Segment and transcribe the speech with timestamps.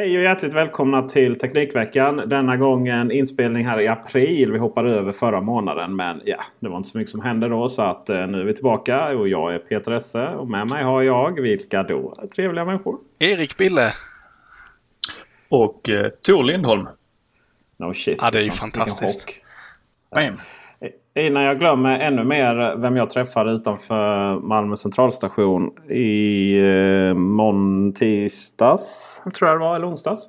[0.00, 2.16] Hej och hjärtligt välkomna till Teknikveckan.
[2.16, 4.52] Denna gången inspelning här i april.
[4.52, 7.68] Vi hoppade över förra månaden men ja, det var inte så mycket som hände då.
[7.68, 10.82] Så att eh, nu är vi tillbaka och jag är Peter Esse och med mig
[10.82, 12.14] har jag, vilka då?
[12.36, 12.98] Trevliga människor.
[13.18, 13.92] Erik Bille.
[15.48, 16.88] Och eh, Tor Lindholm.
[17.78, 18.18] No shit.
[18.20, 18.70] Ja, det är ju liksom.
[18.70, 19.40] fantastiskt.
[20.14, 20.36] Bam.
[21.14, 29.22] Innan jag glömmer ännu mer vem jag träffade utanför Malmö centralstation i eh, tisdags.
[29.34, 30.26] Tror jag det var, eller onsdags.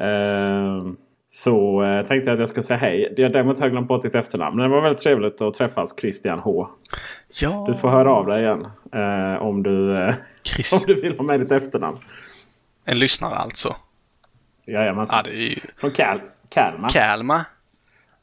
[0.00, 0.92] Eh,
[1.28, 3.14] så eh, tänkte jag att jag ska säga hej.
[3.16, 4.56] Jag däremot har jag glömt bort ditt efternamn.
[4.56, 6.68] Men det var väldigt trevligt att träffas Christian H.
[7.40, 8.66] Ja, Du får höra av dig igen.
[8.92, 10.14] Eh, om, du, eh,
[10.72, 11.96] om du vill ha med ditt efternamn.
[12.84, 13.76] En lyssnare alltså.
[14.66, 15.22] Jajamensan.
[15.24, 16.88] Ja, ju Från Kal Kalmar.
[16.88, 17.44] Kalmar.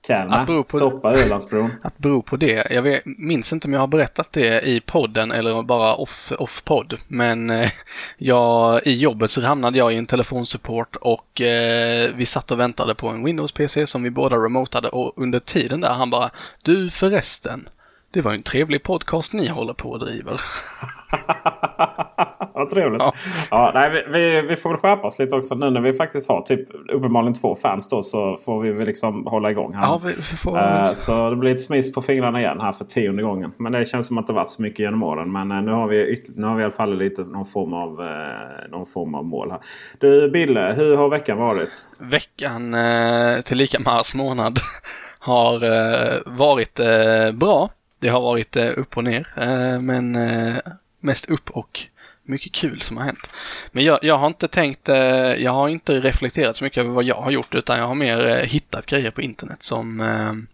[0.02, 0.42] Kalmar.
[0.42, 1.72] Att på- Stoppa Ölandsbron.
[1.82, 2.68] Att bero på det.
[2.72, 6.64] Jag vet, minns inte om jag har berättat det i podden eller bara off, off.
[7.08, 7.70] Men eh,
[8.18, 12.96] jag, i jobbet så hamnade jag i en telefonsupport och eh, vi satt och väntade
[12.96, 16.30] på en Windows-PC som vi båda remotade och under tiden där han bara
[16.62, 17.70] Du förresten,
[18.12, 20.42] det var en trevlig podcast ni håller på och driver.
[22.54, 23.02] Vad trevligt.
[23.02, 23.14] Ja.
[23.52, 23.72] Ja.
[23.74, 26.70] nej, vi, vi, får väl skärpa oss lite också nu när vi faktiskt har typ
[26.94, 29.84] uppenbarligen två fans då så får vi väl liksom hålla igång här.
[29.84, 30.58] Ja, vi, vi får...
[30.58, 33.52] Eh, så det blir ett smiss på fingrarna igen här för tionde gången.
[33.58, 35.32] Men det känns som att det varit så mycket genom åren.
[35.32, 37.74] Men eh, nu har vi, yt- nu har vi i alla fall lite någon form
[37.74, 39.60] av, eh, någon form av mål här.
[40.00, 41.86] Du Bille, hur har veckan varit?
[41.98, 42.76] Veckan
[43.46, 44.60] till lika mars månad
[45.20, 45.60] har
[46.38, 46.80] varit
[47.34, 47.70] bra.
[48.00, 50.58] Det har varit eh, upp och ner, eh, men eh,
[51.00, 51.80] mest upp och
[52.24, 53.34] mycket kul som har hänt.
[53.72, 54.88] Men jag, jag har inte tänkt,
[55.38, 58.46] jag har inte reflekterat så mycket över vad jag har gjort utan jag har mer
[58.46, 60.48] hittat grejer på internet som,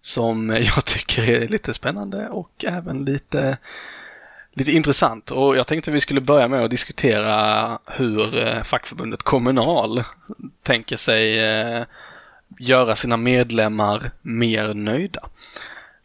[0.00, 3.58] som jag tycker är lite spännande och även lite
[4.54, 10.04] lite intressant och jag tänkte vi skulle börja med att diskutera hur fackförbundet Kommunal
[10.62, 11.36] tänker sig
[12.58, 15.28] göra sina medlemmar mer nöjda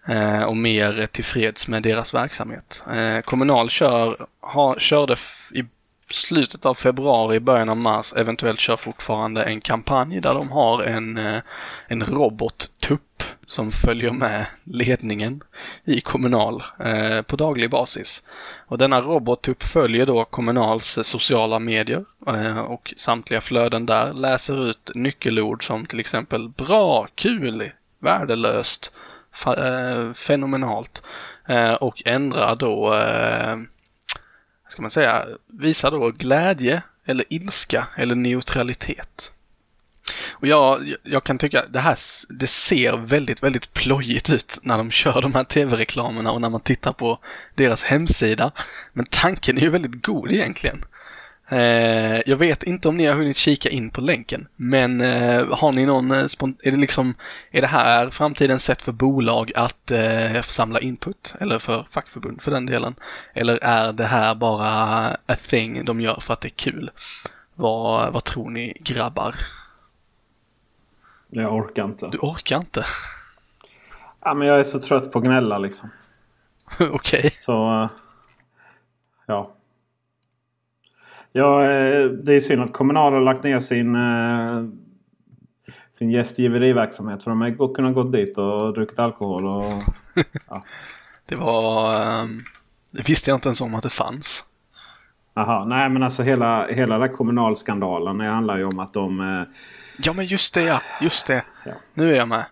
[0.08, 2.84] Eh, och mer tillfreds med deras verksamhet.
[2.94, 5.16] Eh, Kommunal kör, ha, körde
[5.52, 5.64] i
[6.10, 11.18] slutet av februari, början av mars, eventuellt kör fortfarande en kampanj där de har en,
[11.18, 11.42] eh,
[11.88, 15.42] en robottupp som följer med ledningen
[15.86, 18.24] i Kommunal eh, på daglig basis.
[18.68, 24.92] Och denna robottupp följer då Kommunals sociala medier eh, och samtliga flöden där läser ut
[24.96, 28.94] nyckelord som till exempel bra, kul, värdelöst,
[29.46, 31.04] Eh, fenomenalt
[31.48, 33.56] eh, och ändrar då eh,
[34.64, 39.32] vad ska man säga, visar då glädje eller ilska eller neutralitet.
[40.32, 41.98] Och jag, jag kan tycka det här
[42.30, 46.62] det ser väldigt, väldigt plojigt ut när de kör de här tv-reklamerna och när man
[46.62, 47.20] tittar på
[47.56, 48.52] deras hemsida.
[48.94, 50.86] Men tanken är ju väldigt god egentligen.
[51.50, 55.72] Eh, jag vet inte om ni har hunnit kika in på länken, men eh, har
[55.72, 56.18] ni någon, eh,
[56.64, 57.16] är det liksom,
[57.52, 61.36] är det här framtidens sätt för bolag att eh, samla input?
[61.40, 62.96] Eller för fackförbund för den delen?
[63.34, 66.92] Eller är det här bara a thing de gör för att det är kul?
[67.56, 69.36] Vad, vad tror ni grabbar?
[71.30, 72.08] Jag orkar inte.
[72.08, 72.86] Du orkar inte?
[74.22, 75.90] Ja, men jag är så trött på att gnälla liksom.
[76.80, 77.36] Okej.
[77.40, 77.90] Så eh,
[79.26, 79.57] ja.
[81.38, 81.64] Ja.
[81.64, 84.64] eh, Det är synd att Kommunal har lagt ner sin, eh,
[85.92, 87.24] sin gästgiveriverksamhet.
[87.24, 89.46] För de har kunnat gå dit och druckit alkohol.
[89.46, 89.64] Och,
[91.30, 92.44] Det var, ehm,
[92.92, 94.46] det visste jag inte ens om att det fanns.
[95.36, 99.20] aha, nej men alltså hela, hela den kommunalskandalen det handlar ju om att de...
[99.20, 99.44] eh,
[100.00, 101.44] Ja men just det ja, just det.
[101.66, 101.72] Ja.
[101.94, 102.46] Nu är jag med.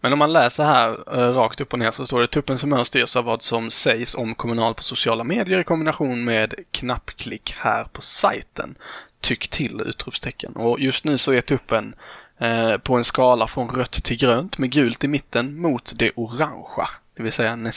[0.00, 2.84] Men om man läser här eh, rakt upp och ner så står det tuppens humör
[2.84, 7.84] styrs av vad som sägs om Kommunal på sociala medier i kombination med knappklick här
[7.84, 8.74] på sajten.
[9.20, 9.80] Tyck till!
[9.80, 10.56] utropstecken.
[10.56, 11.94] Och just nu så är tuppen
[12.38, 16.88] eh, på en skala från rött till grönt med gult i mitten mot det orangea.
[17.16, 17.58] Det vill säga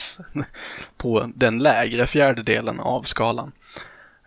[0.98, 3.51] på den lägre fjärdedelen av skalan.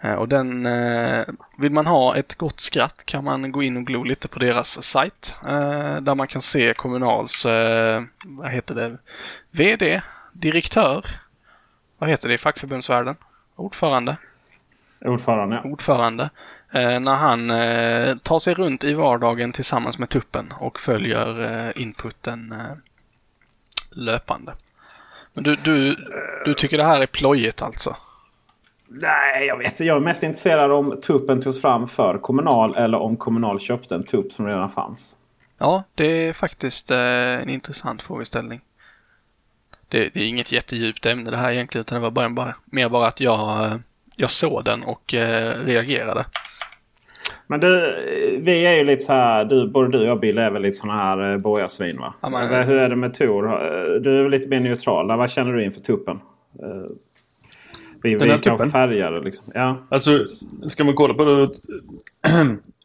[0.03, 1.25] Eh, Och den, eh,
[1.59, 4.83] vill man ha ett gott skratt kan man gå in och glo lite på deras
[4.83, 5.37] sajt.
[5.47, 7.45] Eh, där man kan se Kommunals,
[8.25, 8.99] vad heter det,
[9.51, 10.03] VD,
[10.33, 11.07] direktör,
[11.99, 13.17] vad heter det i fackförbundsvärlden?
[13.57, 14.17] Ordförande,
[15.01, 15.61] Ordförande.
[15.65, 16.31] Ordförande.
[16.73, 17.49] När han
[18.19, 22.55] tar sig runt i vardagen tillsammans med tuppen och följer inputen
[23.91, 24.55] löpande.
[25.35, 25.97] Men du, du,
[26.45, 27.97] du tycker det här är plojigt alltså?
[29.03, 29.81] Nej, jag vet.
[29.81, 34.03] Jag är mest intresserad om tuppen togs fram för Kommunal eller om Kommunal köpte en
[34.03, 35.17] tupp som redan fanns.
[35.59, 36.99] Ja, det är faktiskt eh,
[37.43, 38.61] en intressant frågeställning.
[39.89, 42.89] Det, det är inget jättedjupt ämne det här egentligen, utan det var bara, bara, mer
[42.89, 43.75] bara att jag, eh,
[44.17, 46.25] jag såg den och eh, reagerade.
[47.47, 47.97] Men du,
[48.45, 49.45] vi är ju lite så här.
[49.45, 52.15] Du, både du och jag Bill är väl lite såna här borgarsvin va?
[52.21, 53.43] Ja, men- Hur är det med Tor?
[54.01, 55.07] Du är väl lite mer neutral.
[55.19, 56.21] Vad känner du inför tuppen?
[58.03, 58.71] Vi, Den här tuppen?
[58.71, 59.53] färgade liksom.
[59.55, 59.79] Ja.
[59.89, 60.25] Alltså,
[60.67, 61.43] ska man kolla på det,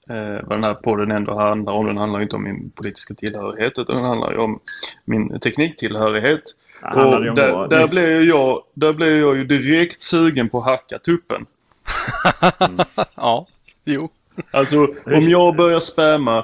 [0.10, 1.86] eh, vad den här podden ändå handlar om.
[1.86, 4.60] Den handlar inte om min politiska tillhörighet utan den handlar ju om
[5.06, 6.44] min tekniktillhörighet.
[6.82, 10.60] Ju Och där, vår där, blev ju jag, där blev jag ju direkt sugen på
[10.60, 11.46] att hacka tuppen.
[13.16, 13.48] Ja,
[13.86, 14.10] jo.
[14.52, 16.38] Alltså om jag börjar spamma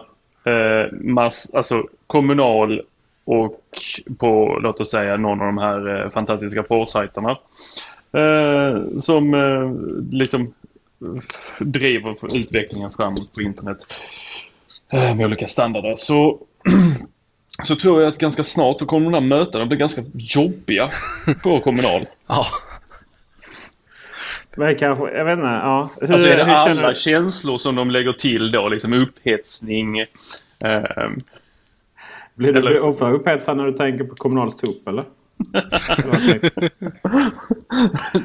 [0.44, 2.82] eh, mass, alltså kommunal
[3.26, 3.62] och
[4.18, 7.38] på låt oss säga någon av de här eh, fantastiska porrsajterna.
[8.18, 9.72] Eh, som eh,
[10.12, 10.54] liksom
[11.60, 13.78] driver utvecklingen framåt på internet
[14.94, 15.94] eh, med olika standarder.
[15.98, 16.40] Så,
[17.64, 20.90] så tror jag att ganska snart så kommer de här mötena bli ganska jobbiga
[21.44, 22.06] på kommunal.
[22.28, 22.46] Ja,
[24.56, 25.48] Men kanske, jag vet inte.
[25.48, 25.90] Ja.
[26.02, 26.96] Hur, Alltså är det hur alla känner du?
[26.96, 30.00] känslor som de lägger till då, liksom upphetsning.
[30.00, 30.06] Eh,
[32.36, 35.04] Blir du eller- upphetsad när du tänker på Kommunals tupp eller?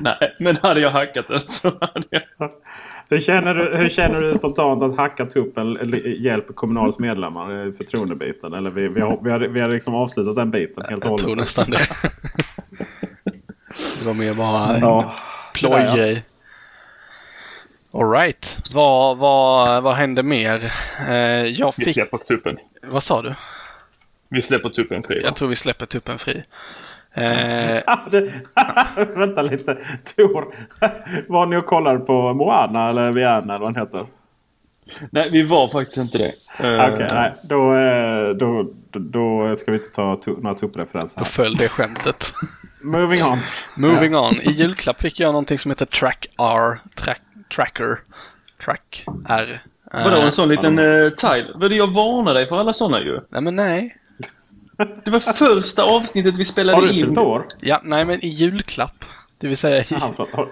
[0.01, 2.23] Nej, men hade jag hackat den så hade jag...
[3.11, 5.77] hur, känner du, hur känner du spontant att hacka tuppen
[6.19, 8.55] hjälper Kommunals medlemmar i förtroendebiten?
[8.55, 11.19] Eller vi, vi, har, vi, har, vi har liksom avslutat den biten helt och jag
[11.19, 11.43] tror hållet.
[11.43, 11.79] nästan det.
[14.01, 15.13] Det var mer bara en Ja.
[15.59, 16.25] plojgrej.
[17.93, 20.73] Alright, vad, vad, vad hände mer?
[21.09, 21.15] Eh,
[21.47, 22.59] jag Vi fick, släpper tuppen.
[22.83, 23.35] vad sa du?
[24.29, 25.15] Vi släpper tuppen fri.
[25.15, 25.25] va?
[25.25, 26.43] Jag tror vi släpper tuppen fri.
[27.23, 29.79] Eh, vänta lite.
[30.17, 30.55] Tor,
[31.29, 34.07] var ni och kollade på Moana eller Viana eller vad den heter?
[35.11, 36.33] Nej, vi var faktiskt inte det.
[36.61, 37.35] Eh, Okej, nej.
[37.43, 41.69] Då, eh, då, då, då ska vi inte ta tu- några tuppreferenser då föll det
[41.69, 42.33] skämtet.
[42.83, 43.39] Moving on.
[43.77, 44.35] Moving on.
[44.35, 46.79] I julklapp fick jag någonting som heter Track R.
[46.95, 47.21] Track,
[47.55, 47.99] tracker.
[48.65, 49.63] Track R.
[49.95, 51.75] Eh, Vadå, en sån liten uh, tile?
[51.77, 53.21] Jag varnade dig för alla såna ju.
[53.29, 53.97] Nej men nej.
[55.05, 56.95] Det var första avsnittet vi spelade Har du in.
[57.07, 57.47] fyllt år?
[57.61, 59.05] Ja, nej men i julklapp.
[59.41, 60.35] Det vill säga förlåt.
[60.35, 60.49] Har,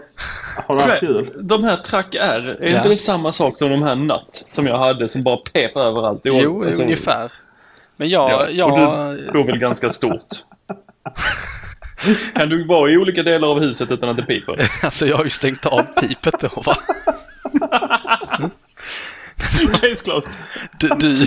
[0.66, 1.30] har du haft jul?
[1.42, 2.76] De här Track R, är Ja.
[2.76, 6.22] inte det samma sak som de här Natt som jag hade som bara pep överallt?
[6.22, 7.32] Det var- Jo, alltså, ungefär.
[7.96, 8.78] Men jag, Ja, jag, och
[9.16, 10.26] du går väl ganska stort?
[12.34, 14.70] kan du vara i olika delar av huset utan att det piper?
[14.84, 16.76] alltså jag har ju stängt av pipet då va.
[19.80, 20.32] Case closed.
[20.78, 21.26] Du, du,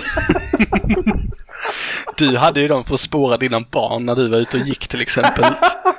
[2.20, 4.88] du hade ju dem för att spåra dina barn när du var ute och gick
[4.88, 5.44] till exempel.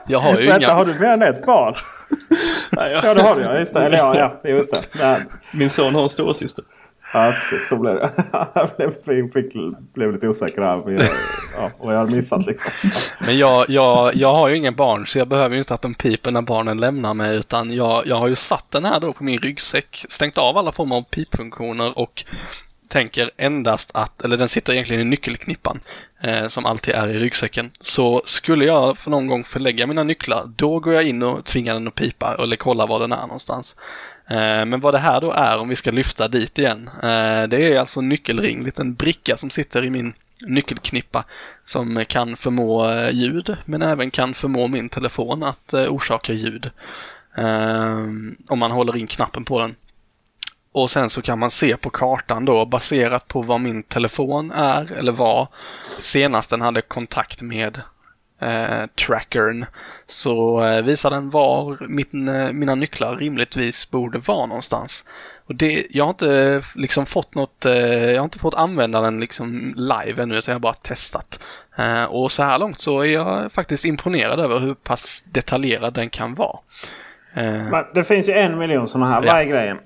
[0.08, 0.74] Jag har ju Vänta, inga.
[0.74, 1.74] har du mer än ett barn?
[2.70, 3.58] Nej, jag- Ja, det har du ja.
[3.60, 3.84] Just det.
[3.86, 5.04] Eller ja, ja just det.
[5.04, 5.26] här.
[5.54, 6.64] Min son har en storasyster.
[7.14, 7.70] Ja, precis.
[7.70, 8.10] Så blev det.
[8.54, 9.54] jag blev, fick,
[9.94, 10.82] blev lite osäker här.
[10.86, 11.04] Men jag,
[11.58, 12.72] ja, vad jag hade missat liksom.
[13.26, 15.94] Men jag, jag, jag har ju ingen barn så jag behöver ju inte att de
[15.94, 19.24] piper när barnen lämnar mig utan jag, jag har ju satt den här då på
[19.24, 22.24] min ryggsäck, stängt av alla former av pipfunktioner och
[22.92, 25.80] tänker endast att, eller den sitter egentligen i nyckelknippan
[26.22, 27.72] eh, som alltid är i ryggsäcken.
[27.80, 31.74] Så skulle jag för någon gång förlägga mina nycklar, då går jag in och tvingar
[31.74, 33.76] den att pipa eller kolla var den är någonstans.
[34.28, 37.74] Eh, men vad det här då är, om vi ska lyfta dit igen, eh, det
[37.74, 40.14] är alltså en nyckelring, en liten bricka som sitter i min
[40.48, 41.24] nyckelknippa
[41.66, 46.70] som kan förmå eh, ljud men även kan förmå min telefon att eh, orsaka ljud.
[47.36, 48.08] Eh,
[48.48, 49.76] om man håller in knappen på den.
[50.74, 54.92] Och sen så kan man se på kartan då baserat på vad min telefon är
[54.92, 55.48] eller var
[55.82, 57.82] senast den hade kontakt med
[58.42, 59.66] eh, trackern
[60.06, 65.06] så eh, visar den var min, eh, mina nycklar rimligtvis borde vara någonstans.
[65.46, 69.20] Och det, jag har inte liksom fått något, eh, jag har inte fått använda den
[69.20, 71.40] liksom live ännu utan jag har bara testat.
[71.78, 76.10] Eh, och så här långt så är jag faktiskt imponerad över hur pass detaljerad den
[76.10, 76.60] kan vara.
[77.34, 79.22] Eh, det finns ju en miljon sådana här.
[79.22, 79.78] Vad är grejen?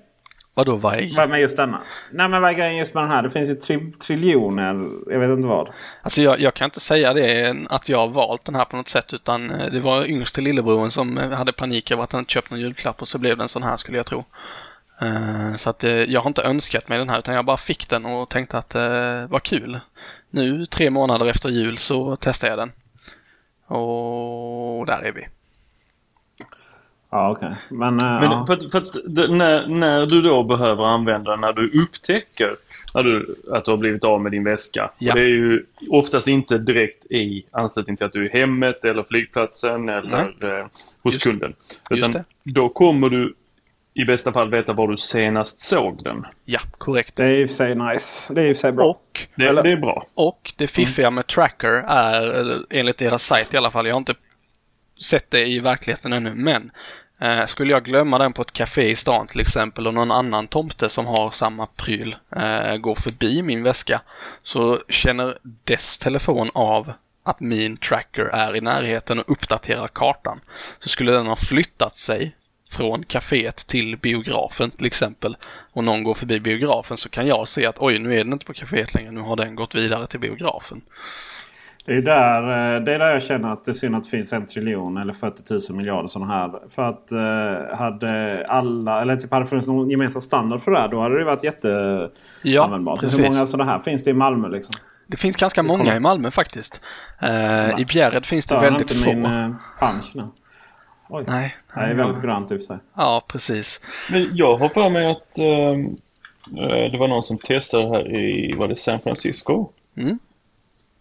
[0.57, 1.81] Vadå vad är Vad med just denna?
[2.11, 3.21] Nej men vad är grejen just med den här?
[3.21, 4.87] Det finns ju tri triljoner.
[5.07, 5.69] Jag vet inte vad.
[6.01, 8.87] Alltså jag, jag, kan inte säga det att jag har valt den här på något
[8.87, 12.33] sätt utan eh, det var yngste lillebror som eh, hade panik över att han inte
[12.33, 14.23] köpt någon julklapp och så blev det en sån här skulle jag tro.
[15.01, 17.89] Uh, så att uh, jag har inte önskat mig den här utan jag bara fick
[17.89, 19.79] den och tänkte att uh, vad kul.
[20.29, 22.71] Nu tre månader efter jul så testar jag den.
[23.77, 25.27] Och där är vi.
[27.09, 27.47] Ja, okej.
[27.47, 27.77] Okay.
[27.77, 28.45] Men, äh, Men ja.
[28.45, 28.95] för, att, för att
[29.29, 32.55] när, när du då behöver använda den, när du upptäcker
[32.95, 34.91] när du, att du har blivit av med din väska.
[34.97, 35.11] Ja.
[35.11, 39.03] Och det är ju oftast inte direkt i anslutning till att du är hemmet eller
[39.03, 40.65] flygplatsen eller eh,
[41.03, 41.53] hos Just, kunden.
[41.89, 43.33] Utan då kommer du
[43.93, 46.25] i bästa fall veta var du senast såg den.
[46.45, 47.17] Ja, korrekt.
[47.17, 48.33] Det är i och för sig nice.
[48.33, 48.85] Det är i och för sig bra.
[48.85, 50.05] Och det, det är bra.
[50.13, 51.15] Och det fiffiga mm.
[51.15, 54.15] med Tracker är, enligt deras sajt i alla fall, jag har inte
[54.99, 56.71] sett det i verkligheten ännu, men
[57.19, 60.47] Eh, skulle jag glömma den på ett café i stan till exempel och någon annan
[60.47, 64.01] tomte som har samma pryl eh, går förbi min väska
[64.43, 70.39] så känner dess telefon av att min tracker är i närheten och uppdaterar kartan.
[70.79, 72.35] Så skulle den ha flyttat sig
[72.71, 75.37] från kaféet till biografen till exempel
[75.73, 78.45] och någon går förbi biografen så kan jag se att oj, nu är den inte
[78.45, 80.81] på kaféet längre, nu har den gått vidare till biografen.
[81.85, 84.09] Det är, där, eh, det är där jag känner att det är synd att det
[84.09, 86.59] finns en triljon eller 40 000 miljarder sådana här.
[86.69, 90.87] För att eh, hade alla, eller typ hade funnits någon gemensam standard för det här
[90.87, 92.99] då hade det varit jätteanvändbart.
[93.03, 94.75] Ja, Hur många sådana här finns det i Malmö liksom?
[95.07, 96.81] Det finns ganska det många i Malmö faktiskt.
[97.23, 99.09] Uh, I Bjärred finns det väldigt inte få.
[99.09, 100.27] min uh, punch nu.
[101.09, 101.23] Oj.
[101.27, 101.55] Nej.
[101.73, 102.77] Det är väldigt grönt i och för sig.
[102.95, 103.81] Ja, precis.
[104.11, 108.67] Men jag har för mig att uh, det var någon som testade här i, var
[108.67, 109.69] det San Francisco?
[109.97, 110.19] Mm.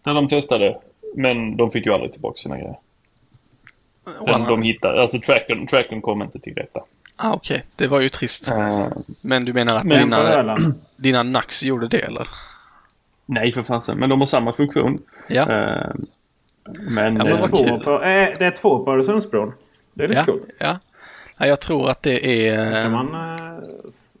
[0.05, 0.77] När de testade.
[1.15, 2.77] Men de fick ju aldrig tillbaka sina grejer.
[4.25, 6.83] Den de hittade, alltså tracken, tracken kom inte till rätta.
[7.15, 7.67] Ah, Okej, okay.
[7.75, 8.51] det var ju trist.
[8.51, 8.87] Uh,
[9.21, 10.57] men du menar att men, dina,
[10.95, 12.27] dina Nax gjorde det eller?
[13.25, 14.99] Nej för fasen, men de har samma funktion.
[15.27, 15.41] Ja.
[15.41, 15.95] Uh,
[16.89, 19.53] men, ja, men två på, äh, det är två på Öresundsbron.
[19.93, 20.47] Det är lite ja, coolt.
[20.59, 20.79] Ja.
[21.37, 22.81] ja, jag tror att det är...
[22.81, 23.37] kan man,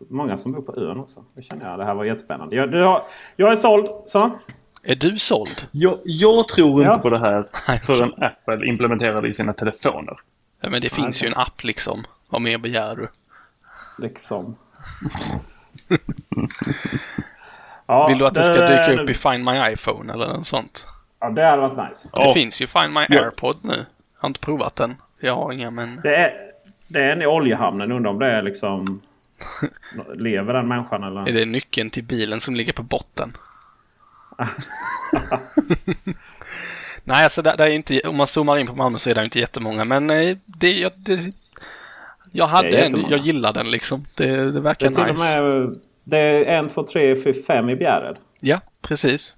[0.09, 1.23] många som bor på ön också.
[1.33, 1.79] Det känner jag.
[1.79, 2.55] Det här var jättespännande.
[2.55, 3.01] Jag, har,
[3.35, 3.87] jag är såld.
[4.05, 4.31] Så.
[4.87, 5.67] Är du såld?
[5.71, 6.97] Jag, jag tror inte ja.
[6.97, 7.45] på det här
[7.83, 10.17] förrän Apple implementerar det i sina telefoner.
[10.61, 11.29] Ja, men det finns okay.
[11.29, 12.03] ju en app liksom.
[12.29, 13.07] Vad mer begär du?
[13.97, 14.55] Liksom.
[17.85, 20.47] ja, Vill du att det, det ska dyka upp i Find My iPhone eller något
[20.47, 20.87] sånt?
[21.19, 22.09] Ja, det hade varit nice.
[22.13, 22.33] Det oh.
[22.33, 23.75] finns ju Find My AirPod nu.
[24.15, 24.95] Jag har inte provat den.
[25.19, 25.99] Jag har inga men...
[26.03, 26.33] Det är,
[26.87, 27.91] det är en i oljehamnen.
[27.91, 29.01] Undrar om det är liksom...
[30.15, 31.29] lever den människan eller?
[31.29, 33.37] Är det nyckeln till bilen som ligger på botten?
[37.03, 39.23] Nej, alltså det, det, är inte, om man zoomar in på Malmö så är det
[39.23, 41.19] inte jättemånga, men eh, det, jag, det,
[42.31, 44.05] jag hade en, jag gillade den liksom.
[44.15, 45.41] Det, det verkar det nice.
[45.41, 48.17] Med, det är en, två, tre, fyra, fem i Bjärred.
[48.39, 49.35] Ja, precis.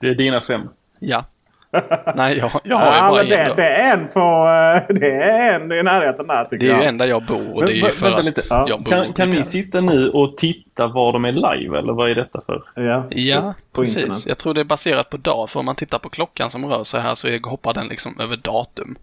[0.00, 0.68] Det är dina fem.
[0.98, 1.24] Ja.
[2.16, 3.56] Nej, jag, jag har ju bara det, en.
[3.56, 4.20] Det är en på...
[4.20, 6.76] Eh, det är en i närheten där tycker jag.
[6.76, 8.40] Det är ju en där jag bor och det är ju för Vänta lite.
[8.54, 11.92] att jag bor Kan, kan ni sitta nu och titta var de är live eller
[11.92, 12.62] vad är detta för?
[12.74, 13.96] Ja, ja precis.
[13.96, 14.26] Internet.
[14.26, 16.84] Jag tror det är baserat på dag för om man tittar på klockan som rör
[16.84, 18.96] sig här så hoppar den liksom över datum.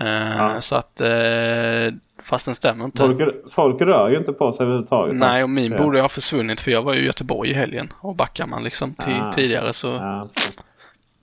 [0.00, 0.60] Uh, ja.
[0.60, 2.98] Så att uh, Fast den stämmer inte.
[2.98, 5.18] Folk, folk rör ju inte på sig överhuvudtaget.
[5.18, 7.92] Nej, och min borde ha försvunnit för jag var ju i Göteborg i helgen.
[8.00, 9.32] Och backar man liksom till ah.
[9.32, 9.88] tidigare så...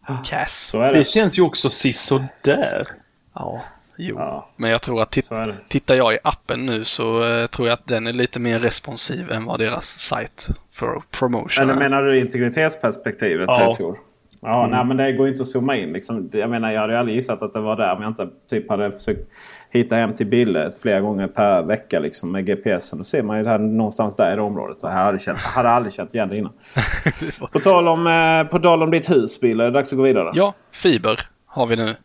[0.10, 0.24] Ah.
[0.24, 0.70] Cass.
[0.70, 0.98] Så är det.
[0.98, 2.88] det känns ju också sisådär.
[3.34, 3.62] Ja,
[3.98, 4.16] jo.
[4.20, 4.50] Ja.
[4.56, 7.88] Men jag tror att tit- tittar jag i appen nu så uh, tror jag att
[7.88, 11.64] den är lite mer responsiv än vad deras sajt för promotion.
[11.64, 13.46] Eller menar du integritetsperspektivet?
[13.48, 13.74] Ja.
[13.74, 13.98] Tor?
[14.42, 15.90] Ja, nej, men det går inte att zooma in.
[15.90, 16.30] Liksom.
[16.34, 18.92] Jag menar, jag hade aldrig gissat att det var där om jag inte typ hade
[18.92, 19.28] försökt
[19.72, 22.98] hitta hem till bilder flera gånger per vecka liksom, med GPSen.
[22.98, 24.82] Då ser man ju det här någonstans där i det området.
[24.82, 26.54] Så jag hade, känt, jag hade aldrig känt igen det innan.
[27.52, 29.60] på, tal om, eh, på tal om ditt hus, Bill.
[29.60, 30.32] Är det dags att gå vidare?
[30.34, 31.96] Ja, fiber har vi nu.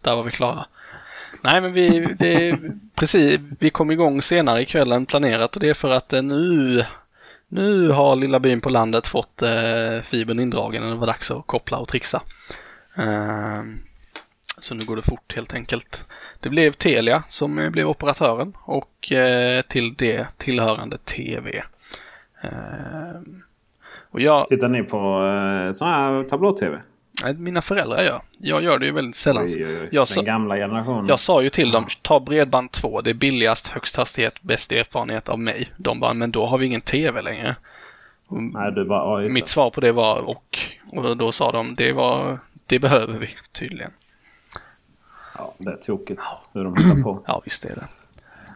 [0.00, 0.66] Där var vi klara.
[1.44, 2.58] Nej, men vi, det,
[2.94, 6.84] precis, vi kom igång senare ikväll än planerat och det är för att eh, nu,
[7.48, 11.46] nu har lilla byn på landet fått eh, fibern indragen och det var dags att
[11.46, 12.22] koppla och trixa.
[12.96, 13.62] Eh,
[14.60, 16.06] så nu går det fort helt enkelt.
[16.40, 21.62] Det blev Telia som eh, blev operatören och eh, till det tillhörande TV.
[22.42, 22.50] Eh,
[24.10, 26.78] och jag, Tittar ni på eh, sån här tablå-tv?
[27.36, 28.20] mina föräldrar gör.
[28.38, 29.44] Jag gör det ju väldigt sällan.
[29.44, 29.88] Oj, oj, oj.
[29.90, 31.04] Jag sa-.
[31.08, 35.28] Jag sa ju till dem, ta bredband 2, det är billigast, högst hastighet, bäst erfarenhet
[35.28, 35.68] av mig.
[35.76, 37.56] De bara, men då har vi ingen TV längre.
[38.28, 39.50] Nej, du bara, ja, mitt det.
[39.50, 40.58] svar på det var och.
[40.92, 43.90] Och då sa de, det var, det behöver vi tydligen.
[45.38, 47.22] Ja, det är tokigt hur de hittar på.
[47.26, 47.86] Ja, visst är det.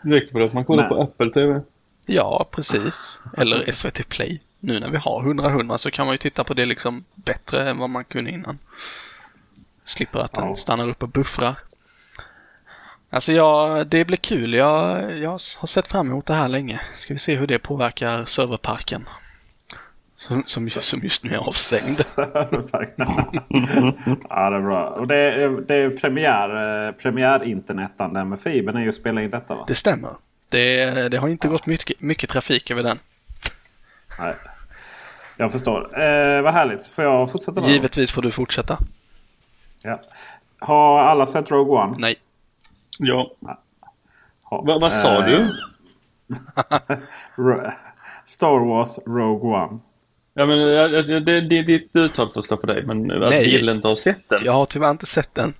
[0.02, 1.60] Det räcker väl att man kollar Men- på Apple TV.
[2.06, 3.20] Ja, precis.
[3.36, 4.40] Eller SVT Play.
[4.60, 7.78] Nu när vi har 100-100 så kan man ju titta på det liksom bättre än
[7.78, 8.58] vad man kunde innan.
[9.84, 10.56] Slipper att den Ja.
[10.56, 11.58] stannar upp och buffrar.
[13.10, 14.54] Alltså ja, det blir kul.
[14.54, 16.80] Jag, jag har sett fram emot det här länge.
[16.96, 19.08] Ska vi se hur det påverkar serverparken.
[20.28, 22.28] Som, som, som just nu är avstängd.
[24.28, 24.82] ja, det är bra.
[24.84, 29.30] Och det är, det är premiär, eh, premiär-internetande med fibern är ju att spela in
[29.30, 29.64] detta va?
[29.68, 30.10] Det stämmer.
[30.48, 32.98] Det, det har inte gått mycket, mycket trafik över den.
[34.18, 34.34] Nej.
[35.36, 36.00] Jag förstår.
[36.00, 36.86] Eh, vad härligt.
[36.86, 37.60] Får jag fortsätta?
[37.60, 37.68] då?
[37.68, 38.78] Givetvis får du fortsätta.
[39.82, 40.00] Ja.
[40.58, 41.96] Har alla sett Rogue One?
[41.98, 42.16] Nej.
[42.98, 43.30] Ja.
[44.42, 44.66] Har.
[44.66, 45.52] Va, vad sa Eh, du?
[48.24, 49.78] Star Wars Rogue One.
[50.34, 52.86] Ja, men, det, det, det är ditt uttal får stå för dig.
[52.86, 53.44] Men att Nej.
[53.44, 54.44] Bill inte har sett den.
[54.44, 55.54] Jag har tyvärr inte sett den.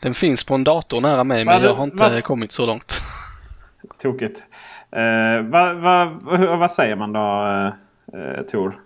[0.00, 2.66] Den finns på en dator nära mig men Vad- jag har inte vad- kommit så
[2.66, 3.00] långt.
[3.98, 4.46] Tokigt.
[4.90, 8.80] Eh, vad, vad, vad, säger man då, eh, eh, Tor?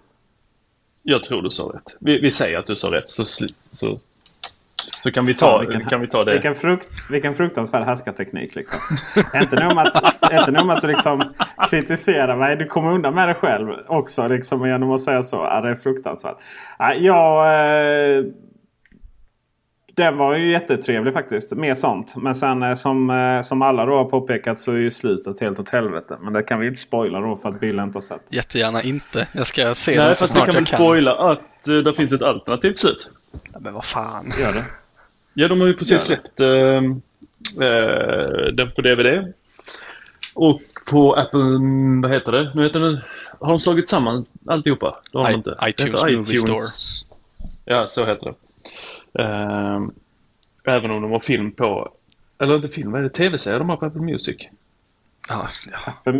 [1.03, 1.97] Jag tror du sa rätt.
[2.01, 3.09] Vi, vi säger att du sa rätt.
[3.09, 3.25] Så,
[3.73, 3.99] så,
[5.03, 6.33] så kan, vi ta, Fan, vilken- kan vi ta det.
[6.33, 8.79] Vilken, frukt, vilken fruktansvärd härskarteknik liksom.
[9.35, 11.33] inte nog med att, inte nog med att du liksom
[11.71, 12.57] kritiserar mig.
[12.57, 15.37] Du kommer undan med det själv också liksom, genom att säga så.
[15.37, 16.37] Ja, det är fruktansvärt.
[16.79, 17.47] Ja, jag,
[18.17, 18.25] eh,
[19.97, 21.57] den var ju jättetrevlig faktiskt.
[21.57, 22.15] Mer sånt.
[22.17, 25.61] Men sen eh, som, eh, som alla då har påpekat så är ju slutet helt
[25.61, 26.17] åt helvete.
[26.21, 28.23] Men det kan vi inte spoila då för att Bill inte har sett.
[28.31, 29.29] Jättegärna inte.
[29.33, 30.79] Jag ska se Nej, den så fast snart kan jag väl kan.
[30.79, 33.11] spoila att uh, det finns ett alternativt slut.
[33.53, 34.33] Ja, men vad fan.
[34.41, 34.65] Gör det.
[35.35, 36.93] Ja, de har ju precis släppt uh, uh,
[38.53, 39.33] den på DVD.
[40.35, 41.41] Och på Apple,
[42.03, 42.53] vad heter det?
[42.55, 43.03] Nu heter det
[43.43, 45.01] har de slagit samman alltihopa?
[45.13, 45.51] Det har de I- inte.
[45.51, 46.59] Det iTunes Movie Store.
[47.65, 49.23] Ja, så heter det.
[49.23, 49.91] Ehm,
[50.65, 51.93] även om de har film på,
[52.39, 53.11] eller inte film, vad är det?
[53.11, 54.37] TV-serier de har på Apple Music?
[55.29, 56.15] Ja, ja.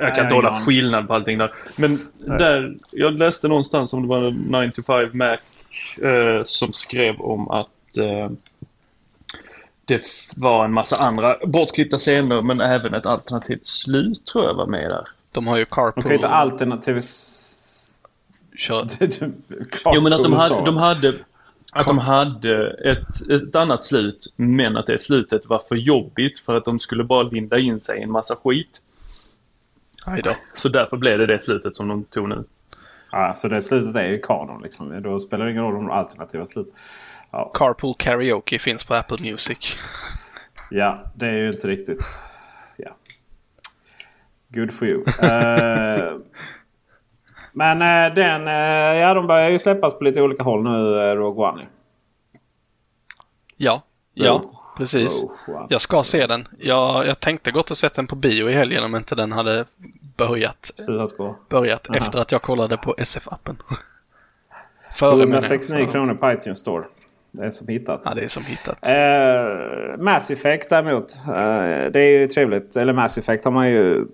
[0.00, 1.52] Jag kan inte hålla skillnad på allting där.
[1.76, 5.36] Men där, jag läste någonstans om det var 9 to 5 Mac
[6.02, 8.30] eh, som skrev om att eh,
[9.84, 10.02] det
[10.36, 14.90] var en massa andra bortklippta scener men även ett alternativt slut tror jag var med
[14.90, 15.08] där.
[15.32, 16.12] De har ju De kan ju Carpool.
[16.12, 17.00] inte alternativ...
[18.56, 18.86] Kör.
[19.94, 21.14] Jo men att de Carpool hade, de hade,
[21.72, 26.56] att de hade ett, ett annat slut men att det slutet var för jobbigt för
[26.56, 28.82] att de skulle bara linda in sig i en massa skit.
[30.06, 30.34] Aj då.
[30.54, 32.44] Så därför blev det det slutet som de tog nu.
[33.10, 34.62] Ja, så det slutet är ju kanon.
[34.62, 35.02] Liksom.
[35.02, 36.74] Då spelar det ingen roll om de alternativa slut.
[37.32, 39.76] Ja, Carpool Karaoke finns på Apple Music.
[40.70, 42.18] ja, det är ju inte riktigt...
[42.76, 42.90] Ja.
[44.48, 45.04] Good for you.
[45.22, 46.16] Eh,
[47.52, 48.48] men eh, den...
[48.48, 51.66] eh, ja, de börjar ju släppas på lite olika håll nu, Rogue One.
[53.56, 53.82] Ja,
[54.14, 55.22] ja, precis.
[55.22, 55.66] One.
[55.68, 56.48] Jag ska se den.
[56.58, 59.64] Jag, jag tänkte gått och sett den på bio i helgen om inte den hade
[60.16, 60.70] börjat,
[61.48, 61.98] börjat Aha.
[61.98, 63.56] efter att jag kollade på SF-appen.
[64.92, 65.28] Före menar jag.
[65.28, 66.84] 169 kronor på iTunes Store.
[67.30, 68.02] Det är som hittat.
[68.04, 68.86] Ja, det är som hittat.
[68.86, 71.16] Eh, Mass Effect däremot.
[71.26, 72.76] Eh, det är ju trevligt.
[72.76, 74.06] Eller Mass Effect har man ju...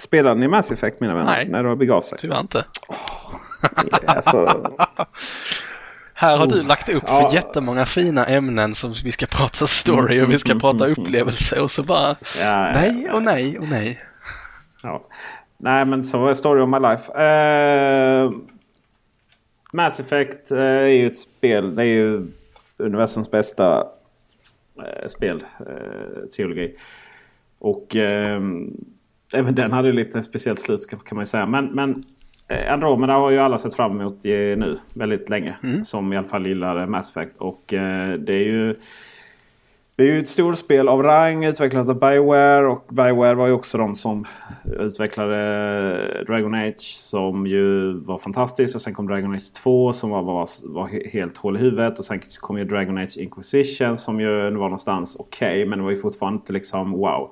[0.00, 1.36] Spelade ni Mass Effect mina vänner?
[1.36, 1.48] Nej.
[1.48, 2.18] När det begav sig?
[2.18, 2.64] Tyvärr inte.
[4.06, 4.70] Alltså,
[6.20, 7.30] Här har du lagt upp Ja.
[7.34, 11.82] jättemånga fina ämnen som vi ska prata story och vi ska prata upplevelse och så
[11.82, 14.00] bara ja, nej och nej och nej.
[14.82, 15.06] Ja.
[15.58, 17.12] Nej men så är Story of My Life.
[17.22, 18.30] Eh,
[19.72, 21.74] Mass Effect eh, är ju ett spel.
[21.76, 22.26] Det är ju
[22.76, 23.86] universums bästa
[24.78, 25.44] eh, spel.
[25.60, 26.74] Eh, trilogi.
[27.58, 27.96] Och
[29.34, 31.46] även den hade lite speciellt slut kan man ju säga.
[31.46, 32.04] Men, men
[32.50, 35.56] Andromeda har ju alla sett fram emot eh, nu väldigt länge.
[35.82, 37.36] Som i alla fall gillar Mass Effect.
[37.38, 38.74] Och eh, det är ju...
[39.96, 42.66] Det är ju ett storspel av rang utvecklat av Bioware.
[42.66, 44.24] Och Bioware var ju också de som
[44.64, 46.96] utvecklade Dragon Age.
[46.98, 48.74] Som ju var fantastiskt.
[48.74, 51.98] Och sen kom Dragon Age 2 som var, var, var helt hål i huvudet.
[51.98, 55.48] Och sen kom ju Dragon Age Inquisition som ju var någonstans okej.
[55.48, 57.30] Okay, men det var ju fortfarande inte liksom wow.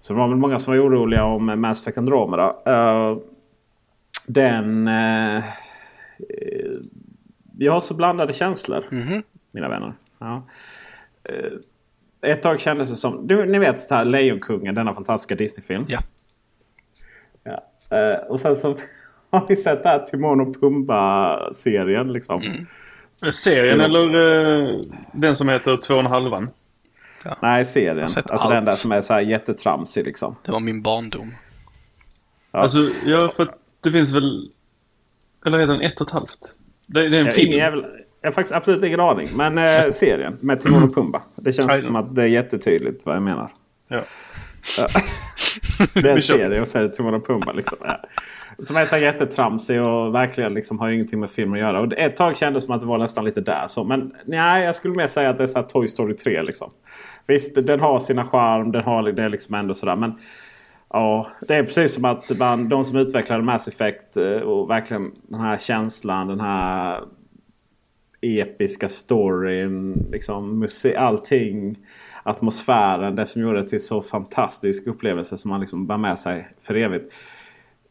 [0.00, 2.48] Så det var väl många som var oroliga om Mass Effect Andromeda.
[2.48, 3.18] Uh,
[4.26, 4.88] den...
[4.88, 5.44] Uh,
[7.58, 8.84] jag har så blandade känslor.
[8.90, 9.22] Mm -hmm.
[9.50, 9.92] Mina vänner.
[10.18, 10.42] Ja.
[11.30, 11.58] Uh,
[12.22, 13.26] ett tag kändes det som...
[13.26, 15.84] Du, ni vet här, Lejonkungen, denna fantastiska Disney-film.
[15.88, 16.00] Ja.
[17.44, 17.62] ja.
[17.92, 18.76] Uh, och sen så
[19.30, 22.12] har ni sett det här Timon och Pumba-serien.
[22.12, 22.42] Liksom.
[22.42, 22.66] Mm.
[23.32, 24.80] Serien eller uh,
[25.12, 26.50] den som heter Två och en halvan?
[27.24, 27.36] Ja.
[27.42, 27.98] Nej, serien.
[28.02, 28.54] Alltså allt.
[28.54, 30.36] den där som är så här jättetramsig liksom.
[30.44, 31.34] Det var min barndom.
[32.52, 32.58] Ja.
[32.58, 33.48] Alltså, ja, för
[33.86, 34.50] det finns väl...
[35.46, 36.54] Eller är den ett och ett halvt?
[36.86, 37.60] Det, det är en jag, film.
[37.60, 37.86] Väl,
[38.20, 39.28] jag har faktiskt absolut ingen aning.
[39.36, 41.22] Men eh, serien med Timon och Pumba.
[41.36, 43.52] Det känns som att det är jättetydligt vad jag menar.
[43.88, 44.04] Ja.
[45.94, 47.52] det är en serie och så är det Timon och Pumba.
[47.52, 47.78] Liksom.
[47.80, 48.00] Ja.
[48.58, 51.80] Som är så jättetramsig och verkligen liksom har ingenting med film att göra.
[51.80, 53.64] Och ett tag kändes det som att det var nästan lite där.
[53.66, 53.84] Så.
[53.84, 56.42] Men nej, jag skulle mer säga att det är så Toy Story 3.
[56.42, 56.70] Liksom.
[57.26, 58.72] Visst, den har sina charm.
[58.72, 59.96] Den har det liksom ändå sådär.
[59.96, 60.18] Men
[60.96, 65.12] ja, det är precis som att man, de som utvecklade Mass Effect eh, och verkligen
[65.22, 66.26] den här känslan.
[66.26, 67.04] Den här
[68.20, 70.06] episka storyn.
[70.12, 71.76] Liksom, musik, allting.
[72.22, 73.16] Atmosfären.
[73.16, 76.74] Det som gjorde det till så fantastisk upplevelse som man liksom bär med sig för
[76.74, 77.14] evigt.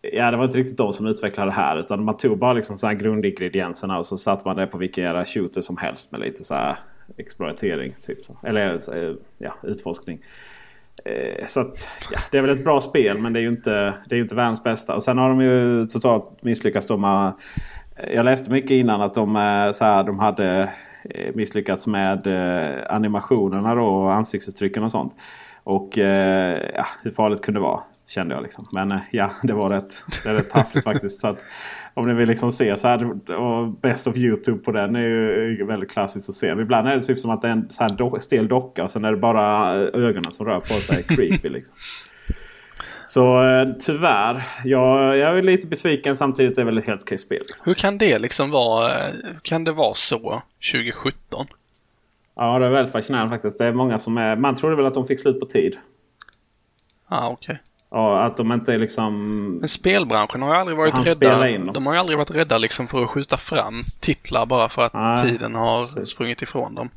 [0.01, 1.79] Ja, det var inte riktigt de som utvecklade det här.
[1.79, 5.03] Utan man tog bara liksom så här grundingredienserna och så satte man det på vilken
[5.03, 6.77] jävla shooter som helst med lite så här
[7.17, 7.93] exploatering.
[8.07, 8.37] Typ så.
[8.43, 10.19] Eller eh, ja, utforskning.
[11.05, 13.93] Eh, så att, ja, det är väl ett bra spel men det är ju inte,
[14.09, 14.95] det är inte världens bästa.
[14.95, 16.87] Och sen har de ju totalt misslyckats.
[16.87, 17.33] De har,
[18.13, 20.73] jag läste mycket innan att de, eh, så här, de hade
[21.09, 22.27] eh, misslyckats med
[22.89, 25.15] animationerna då, och ansiktsuttrycken och sånt.
[25.63, 27.79] Och ja, hur farligt kunde det vara?
[28.07, 28.65] Kände jag liksom.
[28.71, 31.21] Men ja, det var rätt, det är rätt taffligt faktiskt.
[31.21, 31.45] Så att,
[31.93, 33.31] om ni vill liksom se så här.
[33.31, 36.47] Och Best of YouTube på den är ju väldigt klassiskt att se.
[36.47, 38.83] Ibland är det typ som att det är en så här do stel docka.
[38.83, 41.03] Och sen är det bara ögonen som rör på sig.
[41.03, 41.75] Creepy liksom.
[43.05, 43.43] Så
[43.79, 44.45] tyvärr.
[44.63, 47.41] Jag, jag är lite besviken samtidigt är det väl ett helt okej spel.
[47.47, 47.63] Liksom.
[47.65, 49.07] Hur kan det liksom vara?
[49.07, 50.41] Hur kan det vara så
[50.71, 51.47] 2017?
[52.35, 53.57] Ja, det är väldigt fascinerande faktiskt.
[53.57, 54.35] Det är många som är...
[54.35, 55.77] Man trodde väl att de fick slut på tid.
[57.07, 57.33] ah, okej.
[57.33, 57.57] Okay.
[57.95, 59.15] Ja, att de inte är liksom...
[59.59, 61.71] Men spelbranschen har ju aldrig varit rädda.
[61.71, 64.93] De har ju aldrig varit rädda liksom för att skjuta fram titlar bara för att
[64.93, 66.09] Nej, tiden har precis.
[66.09, 66.89] sprungit ifrån dem.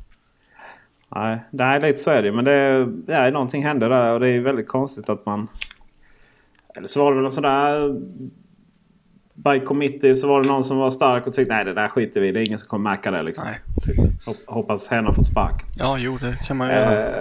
[1.15, 4.39] Nej, nej lite så är det Men det, ja, någonting hände där och det är
[4.39, 5.47] väldigt konstigt att man...
[6.75, 7.95] Eller så var det väl en sån där...
[9.33, 12.21] By committee så var det någon som var stark och tyckte nej det där skiter
[12.21, 13.47] vi Det är ingen som kommer märka det liksom.
[13.47, 13.59] Nej.
[14.45, 15.63] Hoppas hen har fått spark.
[15.77, 17.11] Ja, jo det kan man göra.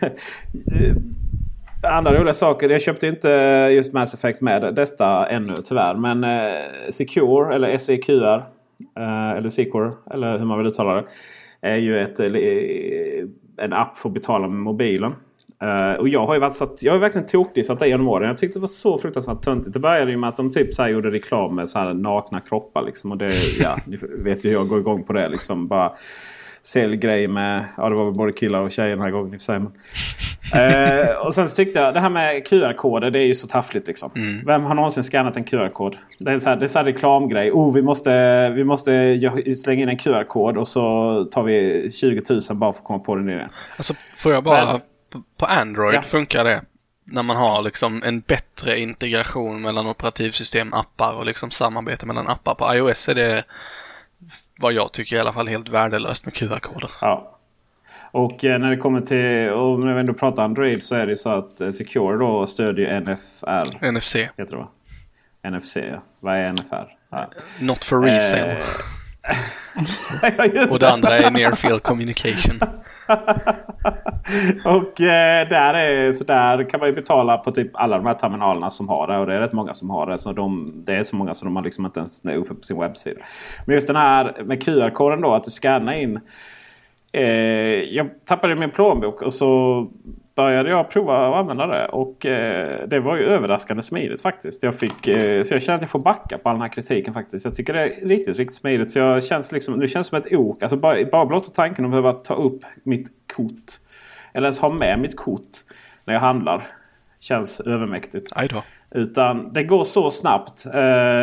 [1.82, 2.68] andra roliga saker.
[2.68, 5.94] Jag köpte inte eh, just Mass Effect med detta ännu tyvärr.
[5.94, 8.44] Men eh, Secure eller SEQR.
[8.96, 11.04] Eh, eller Secure eller hur man vill uttala det.
[11.60, 15.12] Är ju ett, eh, en app för att betala med mobilen.
[15.62, 18.28] Eh, och jag har ju varit så att, jag har verkligen tokdissat det genom åren.
[18.28, 19.72] Jag tyckte det var så fruktansvärt töntigt.
[19.72, 22.82] Det började ju med att de typ så gjorde reklam med så här nakna kroppar.
[22.82, 23.12] Liksom.
[23.12, 25.28] Och det, ja, ni vet ju hur jag går igång på det.
[25.28, 25.68] Liksom.
[25.68, 25.92] Bara
[26.62, 29.40] säljgrej med, ja det var väl både killar och tjejer den här gången i och
[29.40, 29.58] för sig.
[29.58, 29.72] Men,
[31.08, 33.86] eh, och sen så tyckte jag det här med QR-koder det är ju så taffligt
[33.86, 34.10] liksom.
[34.16, 34.46] Mm.
[34.46, 35.96] Vem har någonsin skannat en QR-kod?
[36.18, 37.50] Det är så här, det är så här reklamgrej.
[37.50, 39.20] Oh, vi måste, vi måste
[39.64, 43.14] slänga in en QR-kod och så tar vi 20 000 bara för att komma på
[43.14, 43.48] den idén.
[43.76, 44.80] Alltså får jag bara, Men,
[45.36, 46.02] på Android ja.
[46.02, 46.60] funkar det.
[47.04, 52.54] När man har liksom en bättre integration mellan operativsystem, appar och liksom samarbete mellan appar.
[52.54, 53.44] På iOS är det
[54.58, 56.90] vad jag tycker i alla fall helt värdelöst med QR-koder.
[57.00, 57.36] Ja.
[58.12, 61.16] Och eh, när det kommer till, och när vi ändå pratar Android så är det
[61.16, 63.90] så att eh, Secure då stödjer NFR.
[63.92, 64.14] NFC.
[64.16, 64.68] Heter det va?
[65.50, 66.02] NFC ja.
[66.20, 66.96] Vad är NFR?
[67.10, 67.30] Ja.
[67.60, 68.52] Not for resale.
[68.52, 68.58] Eh...
[70.72, 72.60] och det andra är near field communication.
[74.64, 78.14] och eh, där, är, så där kan man ju betala på typ alla de här
[78.14, 79.18] terminalerna som har det.
[79.18, 80.18] Och det är rätt många som har det.
[80.18, 82.62] Så de, det är så många som de har liksom inte ens är uppe på
[82.62, 83.20] sin webbsida.
[83.66, 85.34] Men just den här med QR-koden då.
[85.34, 86.20] Att du scannar in.
[87.12, 87.24] Eh,
[87.94, 89.86] jag tappade min plånbok och så
[90.40, 91.86] började jag prova att använda det.
[91.86, 94.62] Och eh, det var ju överraskande smidigt faktiskt.
[94.62, 97.14] Jag fick, eh, så jag känner att jag får backa på all den här kritiken
[97.14, 97.44] faktiskt.
[97.44, 98.90] Jag tycker det är riktigt, riktigt smidigt.
[98.90, 100.62] Så jag känns liksom, det känns som ett ok.
[100.62, 103.72] Alltså bara, bara blotta tanken att behöva ta upp mitt kort.
[104.34, 105.50] Eller ens ha med mitt kort
[106.04, 106.62] när jag handlar.
[107.22, 108.32] Känns övermäktigt.
[108.94, 110.66] Utan det går så snabbt.
[110.66, 110.72] Eh,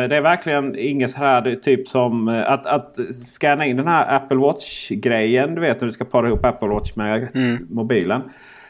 [0.08, 4.16] det är verkligen inget så här typ som eh, att, att scanna in den här
[4.16, 5.54] Apple Watch-grejen.
[5.54, 7.66] Du vet när du ska para ihop Apple Watch med Mm.
[7.70, 8.22] mobilen.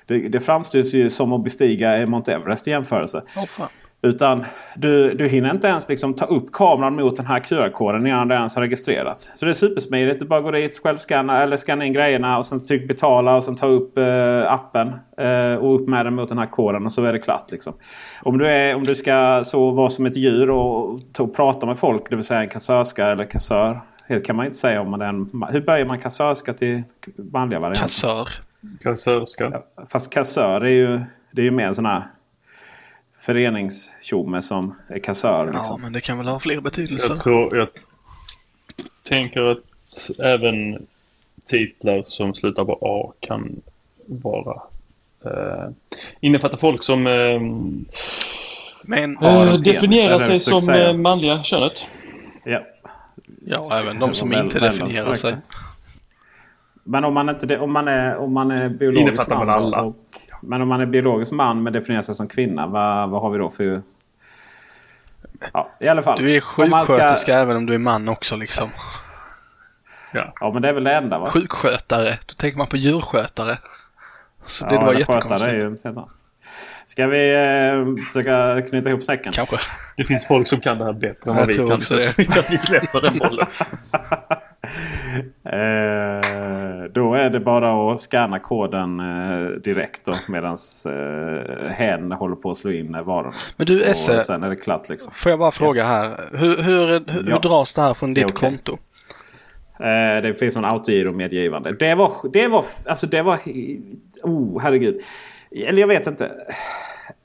[0.09, 3.23] Det, det framställs ju som att bestiga Mount Everest i jämförelse.
[3.49, 3.69] Fan.
[4.03, 4.45] Utan
[4.77, 8.35] du, du hinner inte ens liksom ta upp kameran mot den här QR-koden innan det
[8.35, 9.31] ens har registrerat.
[9.35, 10.21] Så det är supersmidigt.
[10.21, 13.57] Du bara går dit, självskanna eller skanna in grejerna och sen tryck betala och sen
[13.57, 17.05] ta upp eh, appen eh, och upp med den mot den här koden och så
[17.05, 17.51] är det klart.
[17.51, 17.73] Liksom.
[18.23, 21.79] Om, du är, om du ska så vara som ett djur och, och prata med
[21.79, 23.81] folk, det vill säga en kassörska eller kassör.
[24.09, 26.83] Det kan man inte säga om man är en, Hur böjer man kassörska till
[27.33, 27.83] manliga varianter?
[27.83, 28.29] Kassör.
[28.83, 29.63] Kassörska.
[29.89, 32.03] Fast kassör är ju, det är ju mer en sån här
[33.19, 35.47] föreningstjomme som är kassör.
[35.53, 35.81] Ja, Liksom.
[35.81, 37.09] men det kan väl ha fler betydelser.
[37.09, 37.69] Jag tror, jag
[39.03, 39.59] tänker att
[40.23, 40.87] även
[41.47, 43.61] titlar som slutar på A kan
[44.07, 44.63] vara
[45.25, 45.71] eh,
[46.21, 47.41] innefatta folk som eh,
[48.83, 51.87] Men Har eh, definierar sig som eh, manliga könet.
[52.45, 52.63] Ja.
[53.47, 55.37] ja, även de som inte definierar sig.
[56.91, 59.51] Men om man, inte, det- om man är, om man är biologisk Innefattar man.
[59.51, 59.81] alla.
[59.83, 59.97] Och,
[60.43, 62.67] men om man är biologisk man men definierar sig som kvinna.
[62.67, 63.83] Vad, vad har vi då för...
[65.53, 66.19] Ja, i alla fall.
[66.19, 68.69] Du är man ska- sjuksköterska även om du är man också liksom.
[70.13, 71.31] Ja, men det är väl det enda va?
[71.31, 72.09] Sjukskötare.
[72.27, 73.59] Då tänker man på djurskötare.
[74.47, 75.43] Så det ja, var jättekonstigt.
[75.43, 75.77] är ju.
[76.87, 79.33] Ska vi eh, försöka knyta ihop säcken?
[79.33, 79.57] Kanske.
[79.97, 81.73] Det finns folk som kan det här bättre än vad vi kan.
[81.73, 82.05] också det.
[82.05, 83.47] jag tror inte att vi släpper den bollen.
[86.99, 90.57] Eh, då är det bara att scanna koden eh, direkt då medan
[90.87, 93.33] eh, hen håller på att slå in eh, varan.
[93.57, 95.13] Men du Esse, Och sen är det klart liksom.
[95.17, 96.29] får jag bara fråga här.
[96.33, 97.33] Hur, hur, hur, Ja.
[97.33, 98.37] hur dras det här från ditt okej.
[98.37, 98.79] konto?
[99.81, 101.73] Eh, det finns en autogiro-medgivande.
[101.79, 103.39] Det var, det var, alltså det var,
[104.23, 105.01] oh herregud.
[105.67, 106.27] Eller jag vet inte.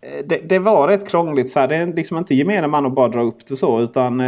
[0.01, 1.49] Eh, Det, det var rätt krångligt.
[1.49, 1.67] Så här.
[1.67, 3.81] Det är liksom inte gemene man att bara dra upp det så.
[3.81, 4.21] Utan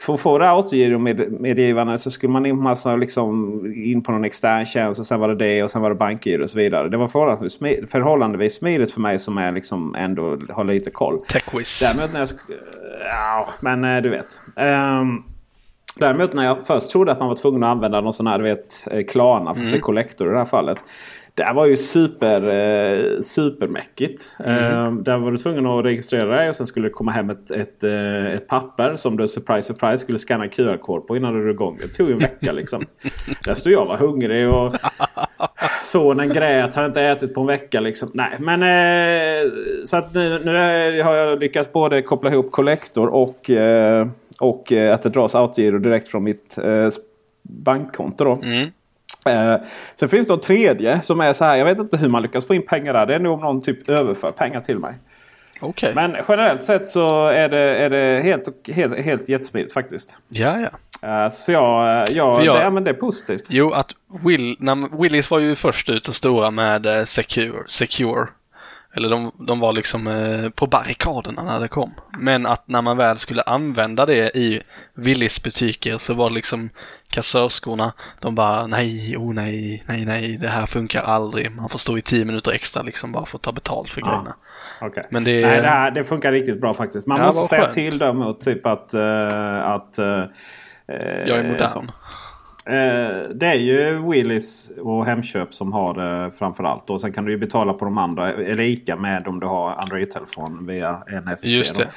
[0.00, 4.66] för att få det autogiro-medgivande så skulle man in, massa, liksom, in på någon extern
[4.66, 5.00] tjänst.
[5.00, 6.88] Och sen var det det och sen var det bankgiro och så vidare.
[6.88, 7.58] Det var förhållandevis,
[7.90, 11.18] förhållandevis smidigt för mig som är liksom ändå har lite koll.
[11.28, 11.80] Techwiz.
[11.80, 12.28] Däremot när jag...
[13.00, 14.40] Ja, men eh, du vet.
[14.56, 15.22] Ehm,
[15.96, 18.44] däremot när jag först trodde att man var tvungen att använda någon sån här, du
[18.44, 19.54] vet, eh, Klarna.
[19.54, 20.78] Fast det är Collector i det här fallet.
[21.36, 24.32] Det här var ju super, eh, supermäckigt.
[24.44, 27.50] Ehm, där var du tvungen att registrera dig och sen skulle det komma hem ett,
[27.50, 31.54] ett, eh, ett papper som du surprise surprise skulle scanna QR-kod på innan du drog
[31.54, 31.78] igång.
[31.82, 32.84] Det tog ju en vecka liksom.
[33.44, 34.74] Där stod jag och var hungrig och
[35.84, 36.74] sonen grät.
[36.74, 38.10] Har inte ätit på en vecka liksom.
[38.14, 38.60] Nej, men
[39.84, 40.52] så att nu, nu
[41.02, 43.50] har jag lyckats både koppla ihop Collector och,
[44.40, 46.58] och att det dras autogiro direkt från mitt
[47.42, 48.24] bankkonto.
[48.24, 48.40] Då.
[49.24, 49.56] Eh,
[49.94, 51.56] sen finns det en tredje som är så här.
[51.56, 53.06] Jag vet inte hur man lyckas få in pengar där.
[53.06, 54.94] Det är nog om någon typ överför pengar till mig.
[55.60, 55.92] Okej.
[55.94, 60.18] Men generellt sett så är det, är det helt, helt, helt jättesmidigt faktiskt.
[60.28, 60.68] Ja, ja.
[61.24, 63.42] Eh, så jag, eh, jag, jag- Det, ja, men det är positivt.
[63.48, 63.90] Jo, att
[64.24, 67.62] Will, när, Willys var ju först ut och stora med eh, Secure.
[67.66, 68.26] Secure.
[68.96, 71.94] Eller de, de var liksom eh, på barrikaderna när det kom.
[72.18, 74.62] Men att när man väl skulle använda det i
[74.94, 76.70] Willys butiker så var det liksom
[77.08, 77.92] kassörskorna.
[78.20, 81.50] De bara nej, oh nej, nej, nej, det här funkar aldrig.
[81.56, 84.06] Man får stå i tio minuter extra liksom bara för att ta betalt för Ja.
[84.06, 84.36] grejerna.
[84.80, 85.06] Okej.
[85.10, 87.06] Men det- Nej, det, här, det funkar riktigt bra faktiskt.
[87.06, 87.74] Man Ja, måste säga skönt.
[87.74, 88.94] till däremot typ att...
[88.94, 90.24] eh, att eh,
[91.26, 91.68] Jag är modern.
[91.68, 91.84] så.
[92.66, 96.90] Eh, det är ju Willys och Hemköp som har det framförallt.
[96.90, 98.32] Och sen kan du ju betala på de andra.
[98.32, 101.44] Eller Ica med om du har Android-telefon via NFC.
[101.44, 101.88] Just det.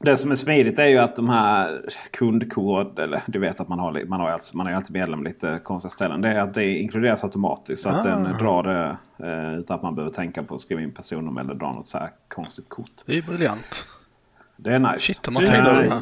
[0.00, 3.78] Det som är smidigt är ju att de här kundkod, eller du vet att man
[3.78, 6.20] har, man har, alltid, man är alltid medlem lite konstiga ställen.
[6.20, 7.82] Det är att det inkluderas automatiskt.
[7.82, 8.38] Så att den Ah.
[8.38, 11.72] drar det eh, utan att man behöver tänka på att skriva in personnummer eller dra
[11.72, 12.90] något så här konstigt kort.
[13.06, 13.84] Det är briljant.
[14.56, 14.98] Det är nice.
[14.98, 16.00] Shit, har Det är.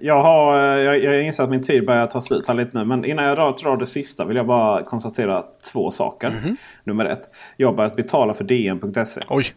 [0.00, 2.84] Jag, har, eh, jag, jag inser att min tid börjar ta slut här lite nu.
[2.84, 6.30] Men innan jag drar, drar det sista vill jag bara konstatera två saker.
[6.30, 6.56] Mhm.
[6.84, 7.30] Nummer ett.
[7.56, 9.20] Jag har börjat betala för DN.se.
[9.28, 9.54] Oj.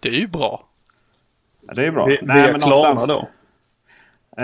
[0.00, 0.64] Det är ju bra.
[1.66, 2.06] Ja, det är bra.
[2.06, 3.28] Vi- Nej, Via men Klarna någonstans- då?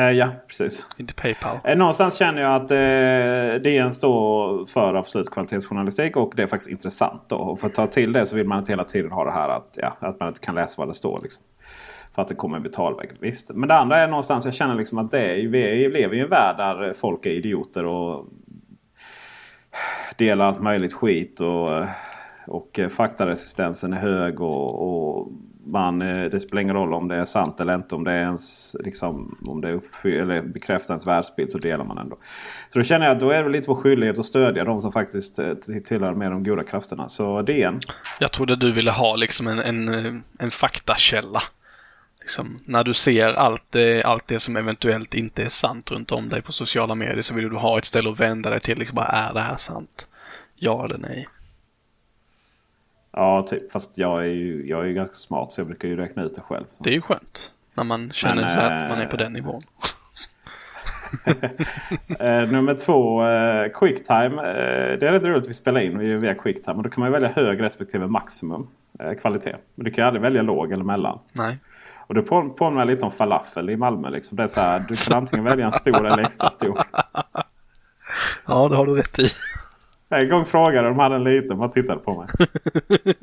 [0.00, 0.86] Eh, ja, precis.
[0.96, 1.58] Inte Paypal.
[1.64, 6.70] Eh, Någonstans känner jag att eh, DN står för absolut kvalitetsjournalistik och det är faktiskt
[6.70, 7.22] intressant.
[7.28, 7.36] Då.
[7.36, 9.48] Och för att ta till det så vill man inte hela tiden ha det här
[9.48, 11.18] att, ja, att man inte kan läsa vad det står.
[11.22, 11.42] Liksom.
[12.14, 13.10] För att det kommer en betalväg.
[13.20, 13.54] Visst.
[13.54, 16.28] Men det andra är någonstans jag känner liksom att det är, vi lever i en
[16.28, 18.26] värld där folk är idioter och
[20.16, 21.40] delar allt möjligt skit.
[21.40, 21.68] Och,
[22.46, 24.40] Och faktaresistensen är hög.
[24.40, 25.28] och, och
[25.66, 27.94] man, det spelar ingen roll om det är sant eller inte.
[27.94, 29.68] Om det, är ens, liksom, om det
[30.04, 32.16] eller bekräftar ens världsbild så delar man ändå.
[32.68, 34.92] Så då känner jag att då är det lite vår skyldighet att stödja de som
[34.92, 37.08] faktiskt eh, tillhör med de goda krafterna.
[37.08, 37.80] Så DN.
[38.20, 41.42] Jag trodde du ville ha liksom en, en, en faktakälla.
[42.20, 46.28] Liksom, när du ser allt det, allt det som eventuellt inte är sant runt om
[46.28, 48.78] dig på sociala medier så vill du ha ett ställe att vända dig till.
[48.78, 50.08] Liksom bara, är det här sant?
[50.56, 51.28] Ja eller nej?
[53.12, 53.72] Ja, typ.
[53.72, 56.34] Fast jag är ju, jag är ju ganska smart så jag brukar ju räkna ut
[56.34, 56.64] det själv.
[56.78, 57.52] Det är ju skönt.
[57.74, 59.62] När man känner Men, så att man är på den nivån.
[62.18, 64.42] eh, nummer två, eh, Quicktime.
[64.42, 66.76] Eh, det är rätt roligt att vi spelar in via Quicktime.
[66.76, 69.56] Och då kan man välja hög respektive maximum eh, kvalitet.
[69.74, 71.18] Men du kan aldrig välja låg eller mellan.
[71.38, 71.58] Nej.
[72.10, 74.10] Och det påminner lite om falafel i Malmö.
[74.10, 74.36] Liksom.
[74.36, 76.82] Det är så här, du kan antingen välja en stor eller extra stor.
[78.46, 79.30] Ja, det har du rätt i.
[80.08, 81.58] En gång frågade de hade en liten.
[81.58, 82.28] Man tittade på mig.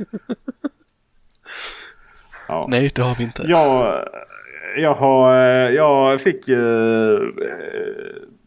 [2.48, 2.66] Ja.
[2.70, 3.44] Nej, det har vi inte.
[3.48, 4.04] Jag,
[4.78, 5.34] jag, har,
[5.70, 7.20] jag fick uh,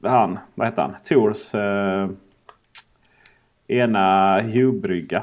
[0.03, 0.95] han, vad heter han?
[1.05, 2.11] Tors uh,
[3.69, 5.23] ena Hugh-brygga.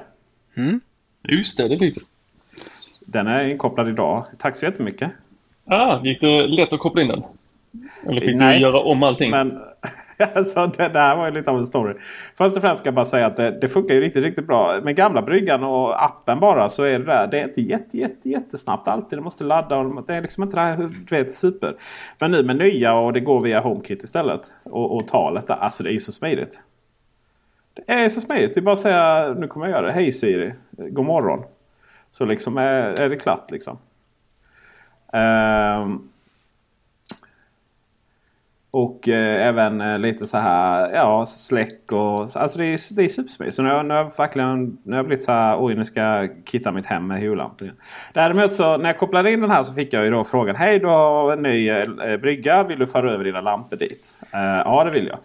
[0.56, 0.82] Mm.
[1.23, 2.01] Just det, det fick du.
[3.08, 4.26] Den är inkopplad idag.
[4.38, 5.12] Tack så jättemycket.
[5.65, 7.24] Ah, gick det lätt att koppla in den?
[8.08, 9.32] Eller fick Nej, du göra om allting?
[9.32, 9.60] Men,
[10.36, 11.93] alltså, det, det här var ju lite av en story.
[12.38, 14.80] Först och främst ska jag bara säga att det, det, funkar ju riktigt, riktigt bra.
[14.84, 17.28] Med gamla bryggan och appen bara så är det där.
[17.28, 19.20] Det är inte jätte, jätte, jättesnabbt alltid.
[19.20, 21.76] Du måste ladda och det är liksom inte det här du vet, super.
[22.20, 24.41] Men nu med nya och det går via HomeKit istället.
[24.63, 25.56] Och, och talet där.
[25.56, 26.63] Alltså det är ju så smidigt.
[27.74, 28.54] Det är så smidigt.
[28.54, 29.93] Det är bara att säga, nu kommer jag göra det.
[29.93, 31.43] Hej Siri, god morgon.
[32.12, 33.78] Så liksom är, är det klart liksom.
[35.13, 36.10] Um,
[38.72, 43.08] och eh, även eh, lite så här ja, släck och alltså det är, det är
[43.08, 43.56] supersmidigt.
[43.56, 46.30] Så nu har jag verkligen nu har jag blivit så här oj nu ska jag
[46.46, 47.74] kitta mitt hem med hjullampor.
[48.13, 50.80] Däremot så när jag kopplade in den här så fick jag ju då frågan Hej
[50.80, 52.63] du har en ny eh, brygga.
[52.63, 54.15] Vill du föra över dina lampor dit?
[54.32, 55.20] Eh, ja det vill jag.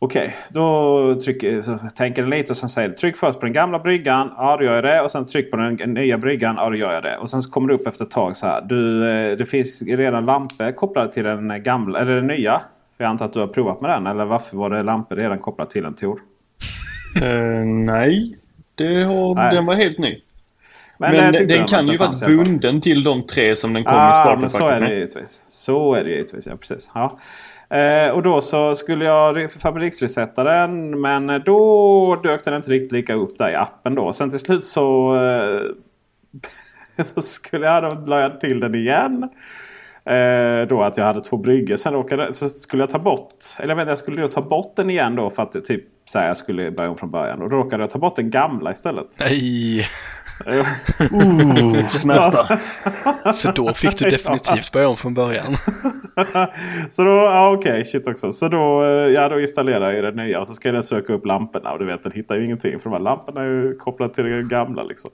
[0.00, 3.52] Okej, okay, då trycker, så tänker den lite och sen säger tryck först på den
[3.52, 4.32] gamla bryggan.
[4.36, 5.00] Ja, då gör jag det.
[5.00, 6.54] Och sen tryck på den nya bryggan.
[6.58, 7.16] Ja, då gör jag det.
[7.16, 8.60] Och sen så kommer det upp efter ett tag så här.
[8.68, 12.60] Du, eh, det finns redan lampor kopplade till den gamla, eller den nya.
[12.96, 14.06] För jag antar att du har provat med den.
[14.06, 16.20] Eller varför var det lampor redan kopplade till den Tor?
[17.22, 18.38] Uh, nej,
[18.74, 19.54] det har, nej.
[19.54, 20.20] den var helt ny.
[20.98, 24.10] Men, men den, den kan ju vara bunden till de tre som den kom ah,
[24.10, 24.40] i starten.
[24.40, 25.42] Men så är det givetvis.
[25.48, 26.90] Så är det givetvis, ja precis.
[26.94, 27.18] Ja.
[27.70, 31.00] Eh, och då så skulle jag fabriksresetta den.
[31.00, 34.12] Men då dök den inte riktigt lika upp där i appen då.
[34.12, 35.60] Sen till slut så, eh,
[37.04, 39.28] så skulle jag, då la jag till den igen.
[40.04, 41.76] Eh, då att jag hade två bryggor.
[41.76, 43.44] Sen råkade, så skulle jag ta bort.
[43.58, 46.18] Eller jag, vet, jag skulle då ta bort den igen då för att typ så
[46.18, 47.42] jag skulle börja om från början.
[47.42, 49.16] Och då råkade jag ta bort den gamla istället.
[49.20, 49.88] Nej!
[50.46, 52.58] Uh, smärta.
[53.32, 55.56] så då fick du definitivt börja om från början.
[56.90, 58.32] så då, ja okej, okay, shit också.
[58.32, 61.26] Så då, eh, ja, då installerar jag det nya och så ska den söka upp
[61.26, 61.72] lamporna.
[61.72, 62.78] Och du vet, den hittar ju ingenting.
[62.78, 65.10] För de här lamporna är ju kopplade till det gamla liksom.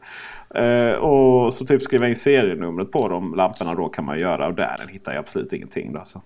[0.54, 4.46] Eh, och så typ skriva in serienumret på de lamporna då kan man göra.
[4.46, 5.92] Och där den hittar jag absolut ingenting.
[5.92, 6.22] Då, så.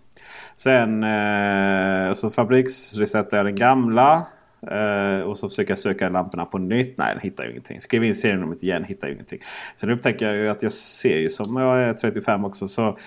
[0.55, 4.27] Sen eh, så fabriksresetar jag den gamla.
[4.63, 6.99] Uh, och så försöker jag söka lamporna på nytt.
[6.99, 7.81] Nej, den hittar ju ingenting.
[7.81, 9.41] Skriv in serienumret igen, hittar ju ingenting.
[9.77, 12.69] Sen upptäcker jag ju att jag ser ju som jag är 35 också.
[12.69, 12.99] Så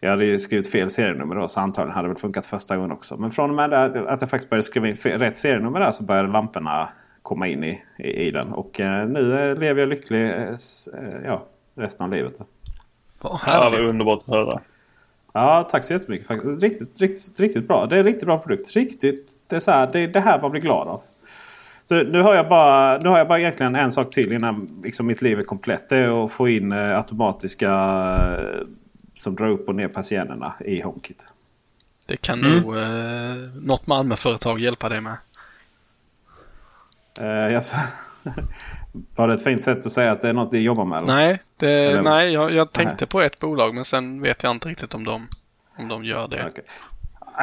[0.00, 1.48] jag hade ju skrivit fel serienummer då.
[1.48, 3.16] Så antagligen hade det väl funkat första gången också.
[3.16, 6.04] Men från och med där, att jag faktiskt började skriva in rätt serienummer där så
[6.04, 6.88] började lamporna
[7.22, 8.52] komma in i, i, i den.
[8.52, 10.34] Och uh, nu uh, lever jag lycklig
[11.24, 12.34] ja, resten av livet.
[13.22, 14.60] Ja, det var underbart att höra.
[15.32, 16.30] Ja, tack så jättemycket.
[16.60, 17.86] Riktigt, riktigt, riktigt bra.
[17.86, 18.76] Det är en riktigt bra produkt.
[18.76, 21.00] Riktigt, det, är så här, det är det här man blir glad av.
[21.84, 25.06] Så nu har jag bara, nu har jag bara egentligen en sak till innan liksom
[25.06, 25.88] mitt liv är komplett.
[25.88, 27.70] Det är att få in eh, automatiska
[28.38, 28.66] eh,
[29.18, 31.26] som drar upp och ner persiennerna i HomeKit.
[32.06, 32.60] Det kan mm.
[32.60, 35.16] nog eh, något Malmöföretag hjälpa dig med.
[37.20, 37.74] Eh, yes.
[38.92, 40.98] Var det ett fint sätt att säga att det är något ni jobbar med?
[40.98, 41.14] Eller?
[41.14, 42.02] Nej, det, eller?
[42.02, 43.08] nej jag, jag tänkte nej.
[43.08, 45.28] på ett bolag men sen vet jag inte riktigt om de,
[45.78, 46.46] om de gör det.
[46.46, 46.64] Okay.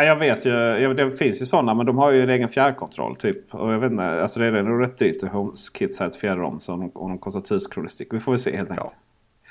[0.06, 3.54] Jag vet ju, det finns ju sådana men de har ju en egen fjärrkontroll typ.
[3.54, 6.60] Och jag vet inte, alltså det är nog rätt dyrt att HomeKit certifierar dem.
[6.60, 8.14] Så om de kostar 1000 kronor styck.
[8.14, 8.94] Vi får väl se helt enkelt.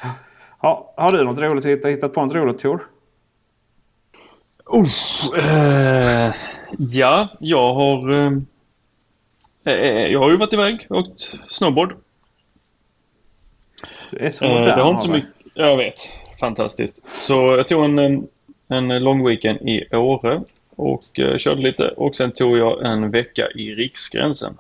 [0.03, 0.09] Ja.
[0.63, 2.83] Ja, har du något roligt hittat, hittat på något roligt Tor?
[4.75, 6.35] Uh,
[6.79, 8.17] ja, jag har...
[8.17, 8.39] Uh
[10.11, 11.97] jag har ju varit iväg och åkt snowboard.
[14.11, 15.95] Du är så eh, det har inte så mycket, Jag vet.
[16.41, 17.07] Fantastiskt.
[17.07, 18.29] Så jag tog en,
[18.69, 20.43] en lång weekend i Åre
[20.77, 21.05] och
[21.37, 24.59] körde lite och sen tog jag en vecka i Riksgränsen.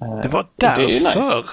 [0.00, 1.16] Eh, Det var och det är därför.
[1.18, 1.44] nice.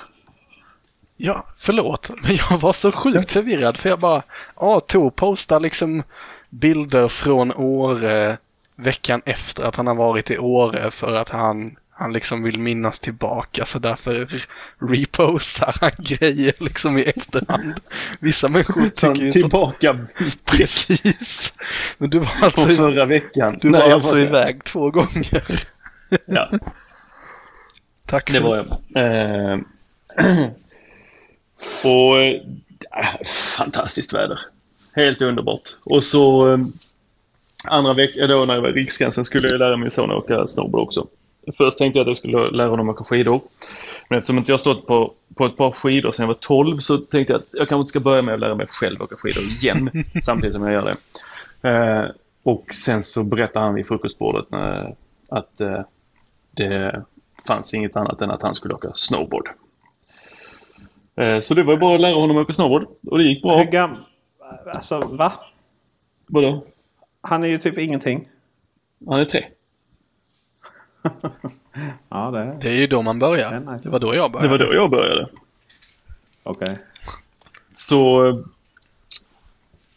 [1.18, 2.12] Ja, förlåt.
[2.24, 4.24] Men jag var så sjukt förvirrad för jag bara,
[4.56, 6.04] ja, Tor postar liksom
[6.50, 8.38] bilder från Åre
[8.80, 13.00] veckan efter att han har varit i Åre för att han, han liksom vill minnas
[13.00, 14.28] tillbaka så därför
[14.80, 17.74] repostar han grejer liksom i efterhand.
[18.20, 19.98] Vissa människor tycker ju så, Tillbaka
[20.46, 21.54] precis.
[21.98, 23.58] Men du var på alltså, förra veckan.
[23.62, 25.66] du Nej, var alltså var- iväg två gånger.
[26.26, 26.50] Ja,
[28.06, 28.56] Tack det för var
[28.94, 29.52] jag.
[29.54, 29.60] Eh,
[31.86, 32.42] och eh,
[33.58, 34.40] fantastiskt väder.
[34.96, 35.62] Helt underbart.
[35.86, 36.58] Och så eh,
[37.68, 40.84] andra veckan då när jag var i Riksgränsen skulle jag lära min son åka snowboard
[40.84, 41.08] också.
[41.58, 43.42] Först tänkte jag att jag skulle lära honom åka skidor.
[44.10, 46.98] Men eftersom inte jag stått på, på ett par skidor sedan jag var 12 så
[46.98, 49.44] tänkte jag att jag kanske inte ska börja med att lära mig själv åka skidor
[49.44, 49.92] igen
[50.24, 50.96] samtidigt som jag gör
[51.62, 51.70] det.
[51.70, 52.12] Eh,
[52.44, 54.90] och sen så berättade han vid frukostbordet eh,
[55.30, 55.82] att eh,
[56.52, 57.04] det
[57.48, 59.50] fanns inget annat än att han skulle åka snowboard.
[61.16, 63.58] Eh, så det var bara att lära honom åka snowboard och det gick bra.
[63.58, 63.96] Hur gam...
[64.74, 65.32] Alltså va?
[66.28, 66.66] Vadå?
[67.22, 68.28] Han är ju typ ingenting.
[69.08, 69.46] Han är tre.
[72.10, 72.58] Ja det är...
[72.62, 73.52] Det är ju då man börjar.
[73.52, 73.84] Det nice.
[73.84, 74.50] Det var då jag Det började.
[74.50, 75.30] var då jag började.
[76.44, 76.78] Okej.
[77.76, 78.28] Så...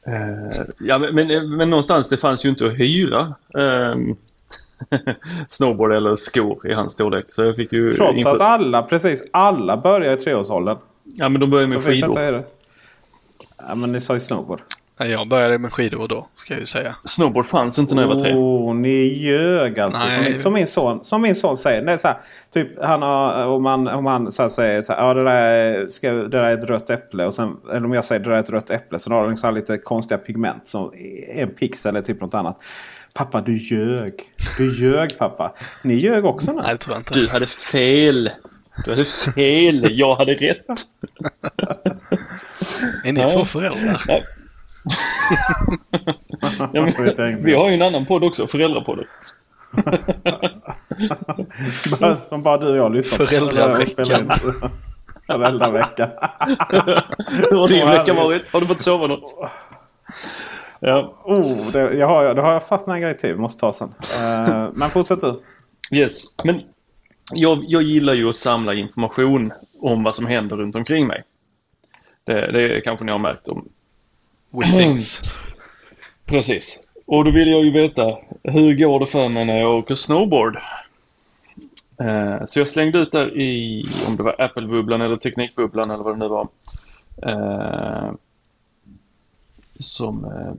[0.07, 3.97] Eh, ja, men, men, men någonstans det fanns ju inte att hyra eh,
[5.49, 7.27] snowboard eller skor i hans storlek.
[7.29, 7.91] Så jag fick ju...
[7.91, 10.79] Trots inför- att alla, precis alla börjar i treårsåldern.
[11.05, 12.09] Ja, men de började Så med det skidor.
[12.09, 12.45] inte det.
[13.68, 14.61] Ja men ni sa ju snowboard.
[15.03, 16.96] Nej, Jag började med skidor då, ska jag ju säga.
[17.05, 18.34] Snowboard fanns inte när jag var tre.
[18.34, 20.07] Oh, ni ljög alltså.
[20.07, 20.14] Nej.
[20.14, 21.82] Som, min- som, min son, som min son säger.
[21.82, 22.16] Det är så här,
[22.50, 25.32] typ, han har, om man, om man så här säger så här, ja, det, där
[25.53, 27.26] är, ska, det där är ett rött äpple.
[27.26, 28.98] Och sen, eller om jag säger det där är ett rött äpple.
[28.98, 30.66] Så har den så lite konstiga pigment.
[30.66, 30.92] Som
[31.34, 32.59] en pixel eller typ något annat.
[33.14, 34.12] Pappa du ljög.
[34.59, 35.53] Du ljög pappa.
[35.84, 36.62] Ni ljög också nu.
[36.62, 37.14] Nej, det tror jag inte.
[37.14, 38.30] Du hade fel.
[38.84, 39.86] Du hade fel.
[39.90, 40.66] Jag hade rätt.
[43.05, 43.32] Är ni Nej.
[43.34, 44.03] två föräldrar?
[46.72, 49.05] Ja, men, vi har ju en annan podd också, Föräldrapodden.
[52.01, 53.26] Bara- Som bara du och jag lyssnar på.
[53.26, 54.30] Föräldraveckan.
[55.26, 56.09] Föräldraveckan.
[57.51, 58.53] Hur har din vecka varit?
[58.53, 59.22] Har du fått sova något?
[60.80, 63.37] Ja, Oh, det, jag har, det har jag fastnat en grej till.
[63.37, 63.95] Måste ta sen.
[64.22, 65.43] Eh, men fortsätt du.
[65.97, 66.24] yes.
[66.45, 66.61] Men
[67.35, 71.22] jag, jag gillar ju att samla information om vad som händer runt omkring mig.
[72.24, 73.68] Det, det kanske ni har märkt om.
[74.53, 75.22] With things.
[76.26, 76.80] Precis.
[77.07, 80.59] Och då vill jag ju veta, hur går det för mig när jag åker snowboard?
[82.00, 86.14] Eh, så jag slängde ut där i, om det var Apple-bubblan eller Teknikbubblan eller vad
[86.14, 86.48] det nu var.
[87.22, 88.12] Eh,
[89.78, 90.53] som eh,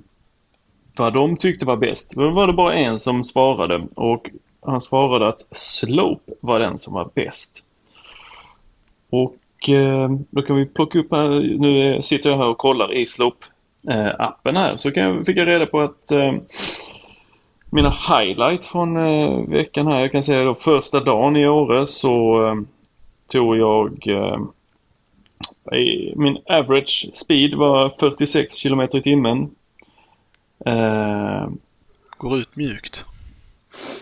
[0.96, 2.16] vad de tyckte var bäst.
[2.16, 4.30] Då var det bara en som svarade och
[4.62, 7.66] han svarade att Slope var den som var bäst.
[9.10, 11.30] Och eh, då kan vi plocka upp här,
[11.60, 13.46] nu sitter jag här och kollar i Slope.
[13.84, 16.34] Slope-appen här så kan jag, fick jag reda på att eh,
[17.70, 22.46] mina highlights från eh, veckan här, jag kan säga då första dagen i Åre så
[22.48, 22.56] eh,
[23.28, 24.40] tog jag eh,
[26.16, 29.50] min average speed var 46 km i timmen.
[30.66, 31.48] Eh,
[32.18, 33.06] Går ut mjukt.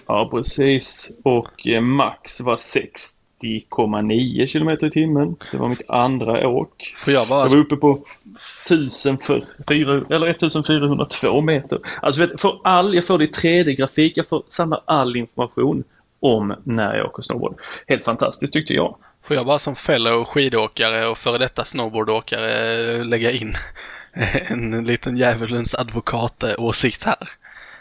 [0.07, 1.11] ja, precis.
[1.23, 2.57] Och eh, max var
[3.41, 5.35] 60,9 km i timmen.
[5.51, 6.93] Det var mitt andra åk.
[6.97, 7.43] Får jag bara...
[7.43, 7.97] Jag var uppe på
[8.65, 11.79] 1400, eller 1402 meter.
[12.01, 15.83] Alltså vet, för all, jag får det i 3D-grafik, jag får samla all information
[16.19, 17.59] om när jag åker snowboard.
[17.87, 18.97] Helt fantastiskt tyckte jag.
[19.23, 23.53] Får jag bara som fellow skidåkare och före detta snowboardåkare lägga in
[24.47, 27.29] en liten djävulens advokat-åsikt här.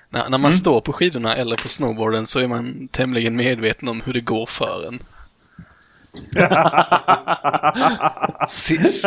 [0.09, 4.01] När, när man står på skidorna eller på snowboarden så är man tämligen medveten om
[4.01, 5.03] hur det går för en.
[8.49, 9.05] Sist,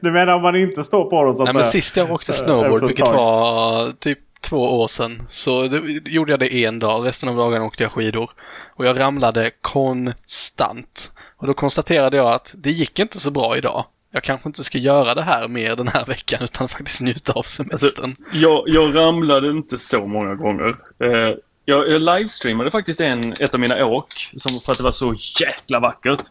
[0.00, 1.82] Du menar om man inte står på dem så att nej, men säga?
[1.82, 3.14] sist jag åkte Eh, snowboard, vilket tag.
[3.16, 5.78] var typ två år sedan, så det,
[6.10, 7.06] gjorde jag det en dag.
[7.06, 8.30] Resten av dagen åkte jag skidor.
[8.76, 11.12] Och jag ramlade konstant.
[11.36, 13.84] Och då konstaterade jag att det gick inte så bra idag.
[14.12, 17.42] Jag kanske inte ska göra det här mer den här veckan utan faktiskt njuta av
[17.42, 18.16] semestern.
[18.32, 20.68] Jag, jag ramlade inte så många gånger.
[21.04, 21.34] Eh,
[21.70, 25.14] jag, jag livestreamade faktiskt en, ett av mina åk som, för att det var så
[25.40, 26.22] jäkla vackert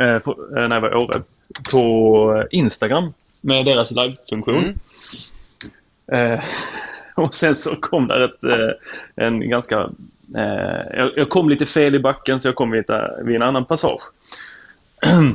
[0.00, 1.22] eh, på, eh, när jag var i Åre.
[1.70, 4.78] På Instagram med deras livefunktion.
[6.12, 6.40] Eh,
[7.14, 9.90] och sen så kom där ett, eh, en ganska...
[10.36, 12.84] Eh, jag, jag kom lite fel i backen så jag kom vid,
[13.24, 14.02] vid en annan passage.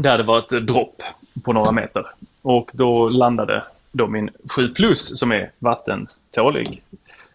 [0.00, 1.02] Där det var ett dropp
[1.44, 2.06] på några meter.
[2.42, 6.82] Och då landade då min 7 plus som är vattentålig.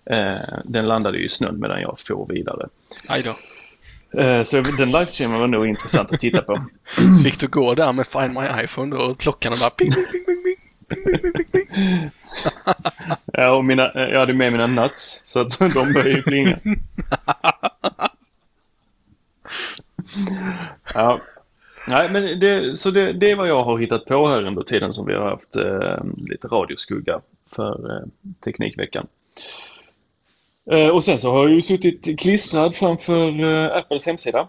[0.09, 2.67] Eh, den landade ju i snön medan jag for vidare.
[3.07, 3.35] Aj då.
[4.21, 6.65] Eh, så den livestreamen var nog intressant att titta på.
[7.23, 10.43] Fick du gå där med Find My iPhone då och klockan bara ping, ping, ping,
[10.43, 12.09] ping, ping, ping, ping.
[13.33, 16.59] ja, och mina, eh, jag hade med mina nuts så att de började ju plinga.
[20.93, 21.19] ja.
[21.87, 24.93] Nej, men det, så det, det är vad jag har hittat på här under tiden
[24.93, 27.21] som vi har haft eh, lite radioskugga
[27.55, 28.03] för eh,
[28.43, 29.07] Teknikveckan.
[30.71, 34.47] Eh, och sen så har jag ju suttit klistrad framför eh, Apples hemsida.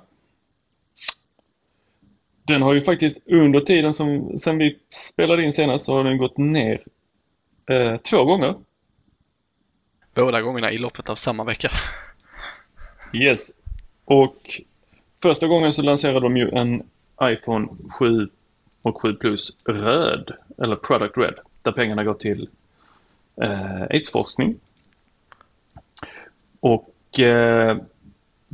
[2.43, 6.19] Den har ju faktiskt under tiden som sen vi spelade in senast så har den
[6.19, 6.81] gått ner
[7.71, 8.55] eh, två gånger.
[10.14, 11.71] Båda gångerna i loppet av samma vecka.
[13.12, 13.51] Yes.
[14.05, 14.61] Och
[15.23, 16.83] första gången så lanserade de ju en
[17.23, 18.29] iPhone 7
[18.83, 22.49] och 7 Plus röd, eller Product Red, där pengarna går till
[23.43, 24.61] eh, aidsforskning.
[26.67, 27.77] Och eh,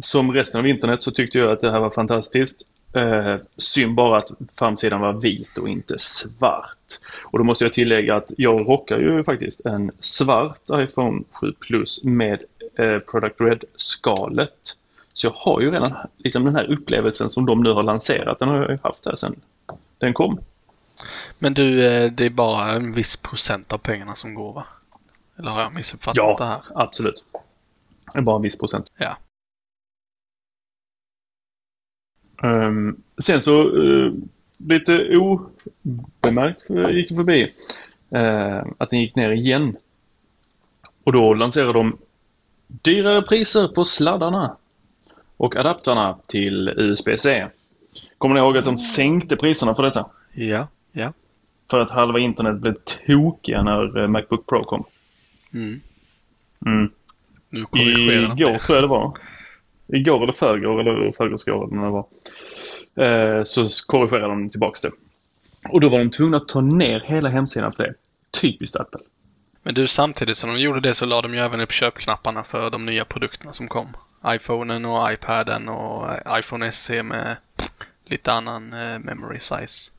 [0.03, 2.63] som resten av internet så tyckte jag att det här var fantastiskt.
[2.95, 6.99] Eh, synd bara att framsidan var vit och inte svart.
[7.23, 12.05] Och då måste jag tillägga att jag rockar ju faktiskt en svart iPhone 7 Plus
[12.05, 12.43] med
[12.79, 14.77] eh, Product Red-skalet.
[15.15, 18.49] Så jag har ju redan liksom den här upplevelsen som de nu har lanserat, den
[18.49, 19.41] har jag ju haft här sedan
[19.99, 20.39] den kom.
[21.39, 24.65] Men du, eh, det är bara en viss procent av pengarna som går va?
[25.39, 26.61] Eller har jag missuppfattat det här?
[26.75, 27.25] absolut.
[28.23, 28.93] Bara en viss procent.
[28.97, 29.17] Ja.
[32.43, 34.15] Ehm, sen så uh,
[34.57, 37.43] lite obemärkt uh, gick det förbi
[38.17, 39.77] uh, att den gick ner igen.
[41.05, 41.97] Och då lanserade de
[42.67, 44.57] dyrare priser på sladdarna
[45.37, 47.47] och adapterna till USB-C.
[48.19, 50.07] Kommer ni ihåg att de sänkte priserna på detta?
[50.33, 51.13] Ja, ja.
[51.71, 52.75] För att halva internet blev
[53.07, 54.85] tokiga när eh, Macbook Pro kom.
[55.53, 55.81] Mm.
[56.67, 56.91] Mm.
[57.53, 59.19] Nu Igår tror jag det var.
[59.87, 62.07] Igår eller förrgår eller förrgårsgår eller när det var.
[62.95, 64.91] Eh, så korrigerade de tillbaks det.
[65.69, 67.95] Och då var de tvungna att ta ner hela hemsidan för det.
[68.41, 69.01] Typiskt Apple.
[69.63, 72.71] Men du, samtidigt som de gjorde det så la de ju även upp köpknapparna för
[72.71, 73.89] de nya produkterna som kom.
[74.27, 77.37] iPhonen och iPaden och eh, iPhone SE med
[78.05, 79.93] lite annan eh, memory size.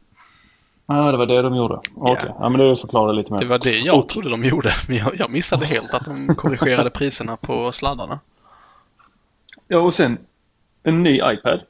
[0.85, 1.79] Ja, ah, det var det de gjorde.
[1.95, 3.39] Okej, ja, men det förklarar lite mer.
[3.39, 6.35] Det var det jag Och- trodde de gjorde, men jag, jag missade helt att de
[6.35, 8.19] korrigerade priserna på sladdarna.
[9.67, 10.17] Ja, och sen
[10.83, 11.61] en ny iPad.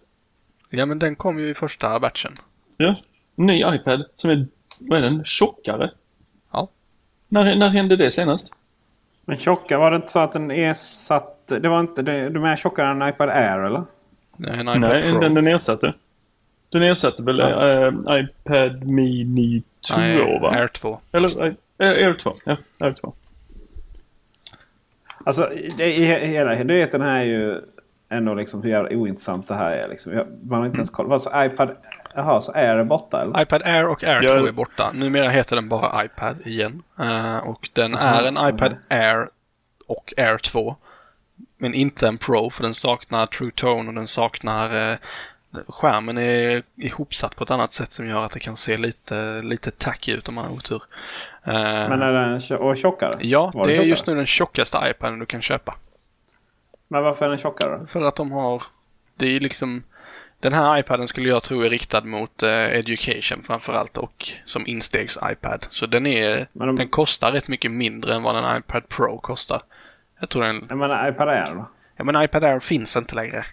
[0.69, 2.33] Ja, men den kom ju i första batchen.
[2.77, 2.95] Ja,
[3.35, 4.47] en ny iPad som är,
[4.79, 5.91] vad är den, tjockare.
[6.51, 6.67] Ja.
[7.27, 8.53] När, när hände det senast?
[9.25, 11.59] Men tjocka, var det inte så att den ersatte...
[11.59, 12.01] Det var inte...
[12.01, 13.83] Det, de är tjockare än en iPad Air eller?
[14.37, 15.19] Är en iPad Nej, Pro.
[15.19, 15.93] den, den ersatte.
[16.73, 17.69] Den ersatte väl Ja.
[17.69, 20.49] eh, iPad Mini 2 Nej, va?
[20.51, 20.99] Air 2.
[21.11, 21.53] Eller eh,
[21.89, 22.33] Air 2.
[22.45, 23.13] Ja, Air 2.
[25.25, 25.83] Alltså, det,
[26.25, 27.61] hela nyheten här är ju
[28.09, 29.89] ändå liksom hur jävla ointressant det här är.
[29.89, 30.23] Liksom.
[30.43, 31.07] Man har inte ens koll.
[31.07, 31.75] Vad så iPad...
[32.15, 33.41] Jaha, så Air är borta eller?
[33.41, 34.39] iPad Air och Air Ja.
[34.39, 34.91] 2 är borta.
[34.93, 36.83] Numera heter den bara iPad igen.
[36.99, 39.29] Eh, och den är en iPad Air
[39.87, 40.75] och Air 2.
[41.57, 44.97] Men inte en Pro för den saknar True Tone och den saknar eh,
[45.67, 49.71] Skärmen är ihopsatt på ett annat sätt som gör att det kan se lite, lite
[49.71, 50.83] tacky ut om man har otur.
[51.43, 53.17] Eh, Men är den och tjockare?
[53.21, 55.75] ja, Var det är just nu den tjockaste iPaden du kan köpa.
[56.87, 57.87] Men varför är den tjockare?
[57.87, 58.63] För att de har,
[59.15, 59.83] det är liksom,
[60.39, 65.65] den här iPaden skulle jag tro är riktad mot eh, education framförallt och som instegs-iPad.
[65.69, 69.61] Så den är, de- den kostar rätt mycket mindre än vad en iPad Pro kostar.
[70.19, 71.65] Jag tror den, Jag menar iPad Air då?
[71.95, 73.45] ja men iPad Air finns inte längre.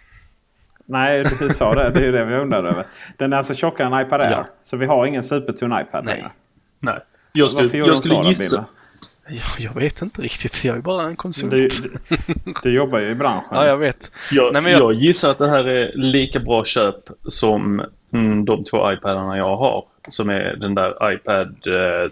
[0.91, 1.89] Nej, du sa det.
[1.89, 2.85] Det är ju det vi undrade över.
[3.17, 4.31] Den är alltså tjockare än iPad Air.
[4.31, 4.45] Ja.
[4.61, 6.15] Så vi har ingen supertunn iPad Nej.
[6.15, 6.31] längre.
[6.79, 6.99] Nej.
[7.33, 8.65] Jag skulle, Varför gjorde jag de så skulle då, gissa...
[9.27, 11.51] Ja, jag vet inte riktigt, jag är bara en konsult.
[11.51, 11.89] Du, du,
[12.63, 13.47] du jobbar ju i branschen.
[13.51, 14.11] ja, jag vet.
[14.31, 16.95] Jag, Nej, men jag- jag gissar att det här är lika bra köp
[17.27, 17.81] som
[18.13, 19.85] mm, de två iPadarna jag har.
[20.09, 22.11] Som är den där iPad eh,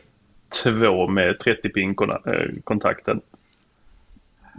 [0.64, 1.70] 2 med 30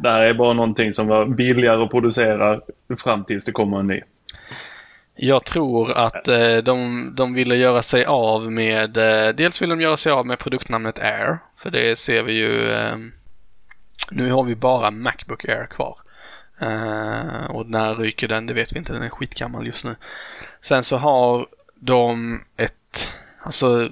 [0.03, 2.61] det här är bara någonting som var billigare att producera
[2.99, 4.01] fram tills det kommer en ny.
[5.15, 9.81] Jag tror att eh, de, de ville göra sig av med, eh, dels vill de
[9.81, 12.97] göra sig av med produktnamnet Air, för det ser vi ju, eh,
[14.11, 15.97] nu har vi bara Macbook Air kvar.
[16.61, 19.97] Eh, och när ryker den, det vet vi inte, den är skitgammal just nu.
[20.61, 23.89] Sen så har de ett, alltså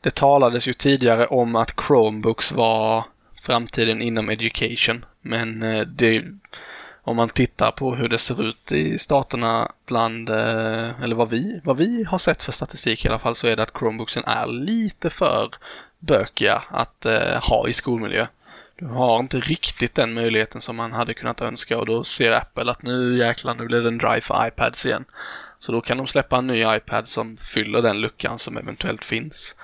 [0.00, 3.04] det talades ju tidigare om att Chromebooks var
[3.42, 6.24] framtiden inom education, men eh, det
[7.04, 11.60] om man tittar på hur det ser ut i staterna bland, eh, eller vad vi,
[11.64, 14.46] vad vi har sett för statistik i alla fall, så är det att Chromebooksen är
[14.46, 15.50] lite för
[15.98, 18.26] bökiga att eh, ha i skolmiljö.
[18.76, 22.70] Du har inte riktigt den möjligheten som man hade kunnat önska och då ser Apple
[22.70, 25.04] att nu jäklar, nu blir det en drive för iPads igen.
[25.60, 29.56] Så då kan de släppa en ny iPad som fyller den luckan som eventuellt finns.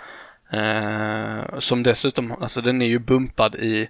[0.51, 3.89] Eh, som dessutom, alltså den är ju bumpad i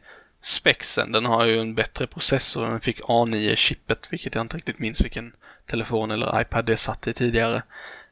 [0.49, 1.13] spexen.
[1.13, 2.67] Den har ju en bättre processor.
[2.67, 5.33] Den fick A9-chippet, vilket jag inte riktigt minns vilken
[5.67, 7.63] telefon eller iPad det satt i tidigare.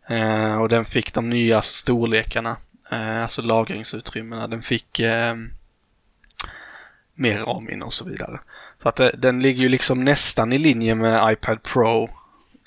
[0.09, 2.57] Eh, och den fick de nya storlekarna,
[2.91, 4.49] eh, alltså lagringsutrymmena.
[4.49, 5.35] Den fick eh,
[7.15, 8.41] mer RAM och så vidare.
[8.83, 12.11] Så att det, den ligger ju liksom nästan i linje med iPad Pro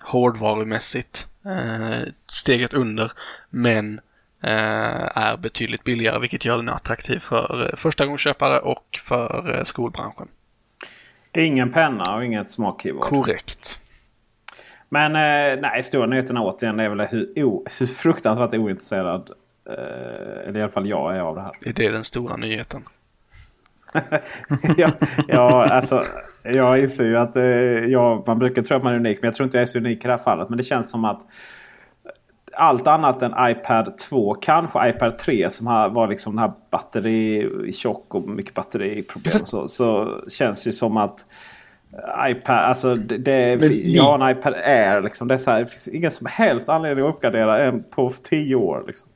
[0.01, 1.27] hårdvarumässigt.
[1.45, 3.11] Eh, steget under,
[3.49, 4.01] men
[4.41, 10.27] är betydligt billigare vilket gör den attraktiv för eh, förstagångsköpare och för eh, skolbranschen.
[11.33, 13.09] Ingen penna och inget smak-keyboard.
[13.09, 13.79] Korrekt.
[14.89, 19.29] Men eh, nej, stora nyheten återigen är väl hur, hur fruktansvärt ointresserad
[19.69, 21.51] eh, eller i alla fall jag är av det här.
[21.61, 22.83] Är det den stora nyheten?
[24.77, 24.91] ja,
[25.27, 26.05] ja, alltså
[26.43, 27.43] jag inser ju att eh,
[27.85, 29.17] ja, man brukar tro att man är unik.
[29.21, 30.49] Men jag tror inte jag är så unik i det här fallet.
[30.49, 31.21] Men det känns som att
[32.53, 37.71] allt annat än iPad 2, kanske iPad 3 som har, var liksom den här batteri
[37.71, 39.39] tjock och mycket batteriproblem.
[39.39, 41.25] Så, så känns det som att
[42.29, 45.03] iPad, alltså det, det jag har en iPad Air.
[45.03, 48.09] Liksom, det, är så här, det finns ingen som helst anledning att uppgradera en på
[48.09, 48.83] 10 år.
[48.87, 49.09] Liksom.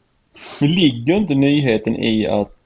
[0.61, 2.59] Men ligger inte nyheten i att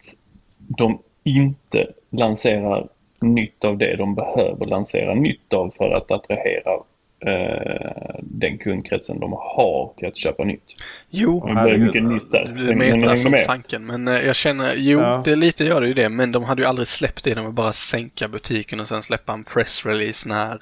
[0.57, 2.87] de inte lanserar
[3.21, 6.71] nytt av det de behöver lansera nytt av för att attrahera
[7.19, 10.63] eh, den kundkretsen de har till att köpa nytt.
[11.09, 12.55] Jo, det blir mycket nytt där.
[12.57, 13.85] Det är mer som tanken.
[13.85, 15.21] Men eh, jag känner, jo, ja.
[15.25, 16.09] det lite gör det ju det.
[16.09, 17.33] Men de hade ju aldrig släppt det.
[17.33, 20.59] De vill bara sänka butiken och sen släppa en pressrelease när,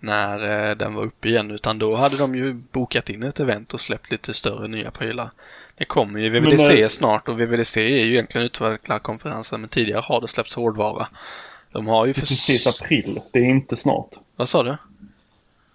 [0.00, 1.50] när eh, den var uppe igen.
[1.50, 5.30] Utan då hade de ju bokat in ett event och släppt lite större nya prylar.
[5.74, 10.20] Det kommer ju VVDC men, snart och VVDC är ju egentligen utvecklarkonferensen men tidigare har
[10.20, 11.08] det släppts hårdvara.
[11.72, 12.20] De har ju för...
[12.20, 13.20] Precis april.
[13.32, 14.08] Det är inte snart.
[14.36, 14.76] Vad sa du?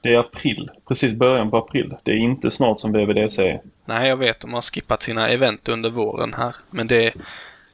[0.02, 0.70] Det är april.
[0.88, 1.96] Precis början på april.
[2.04, 3.62] Det är inte snart som VVDC är.
[3.86, 4.40] Nej, jag vet.
[4.40, 6.56] De har skippat sina event under våren här.
[6.70, 7.14] Men det,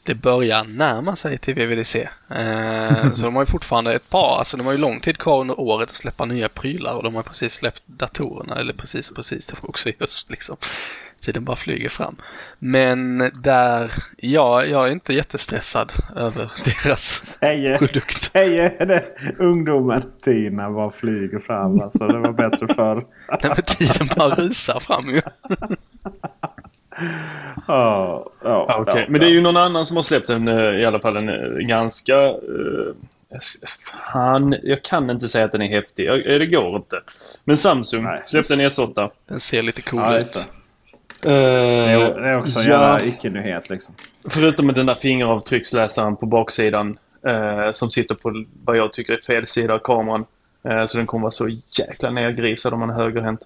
[0.03, 2.09] det börjar närma sig till VVDC.
[2.29, 5.41] Eh, så de har ju fortfarande ett par, alltså de har ju lång tid kvar
[5.41, 9.45] under året att släppa nya prylar och de har precis släppt datorerna, eller precis precis,
[9.45, 10.57] det var också i höst liksom.
[11.25, 12.15] Tiden bara flyger fram.
[12.59, 16.51] Men där, ja, jag är inte jättestressad över
[16.83, 18.21] deras säger, produkt.
[18.21, 19.05] Säger det
[19.39, 20.01] ungdomen.
[20.23, 22.07] Tiden bara flyger fram alltså.
[22.07, 22.95] Det var bättre förr.
[23.43, 25.21] Nej men tiden bara rusar fram ju.
[27.67, 29.05] oh, oh, okay.
[29.09, 31.29] Men det är ju någon annan som har släppt en, eh, i alla fall en
[31.29, 32.15] eh, ganska...
[32.15, 32.93] Uh,
[34.13, 36.07] fan, jag kan inte säga att den är häftig.
[36.07, 37.01] Det går inte.
[37.43, 39.09] Men Samsung Nej, släppte en S8.
[39.27, 40.47] Den ser lite cool ja, ut.
[41.25, 43.95] Uh, det är också en ja, jävla icke-nyhet liksom.
[44.29, 46.97] Förutom med den där fingeravtrycksläsaren på baksidan.
[47.27, 50.25] Uh, som sitter på vad jag tycker är fel sida av kameran.
[50.69, 51.49] Uh, så den kommer vara så
[51.79, 53.39] jäkla nergrisad om man är högerhänt.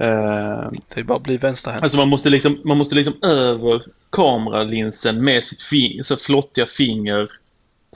[0.00, 1.82] Uh, det är bara att bli vänsterhänt.
[1.82, 7.30] Alltså man måste liksom, man måste liksom över kameralinsen med sitt fing så flottiga finger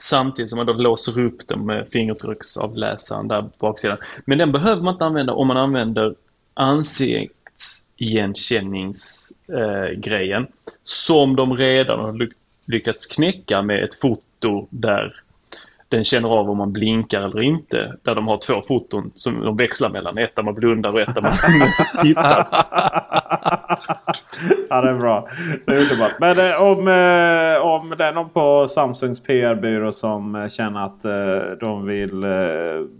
[0.01, 3.97] samtidigt som man då låser upp den med fingertrycksavläsaren där på baksidan.
[4.25, 6.15] Men den behöver man inte använda om man använder
[6.53, 7.38] ansikts
[7.97, 10.43] igenkänningsgrejen.
[10.43, 10.49] Eh,
[10.83, 12.29] som de redan har
[12.65, 15.13] lyckats knäcka med ett foto där
[15.89, 17.93] den känner av om man blinkar eller inte.
[18.03, 20.17] Där de har två foton som de växlar mellan.
[20.17, 21.31] Ett där man blundar och ett där man
[22.01, 22.47] tittar.
[24.69, 25.27] ja, det är bra.
[25.65, 26.19] Det är underbart.
[26.19, 31.05] Men eh, om, eh, om det är någon på Samsungs PR-byrå som eh, känner att
[31.05, 31.11] eh,
[31.59, 32.29] de vill eh,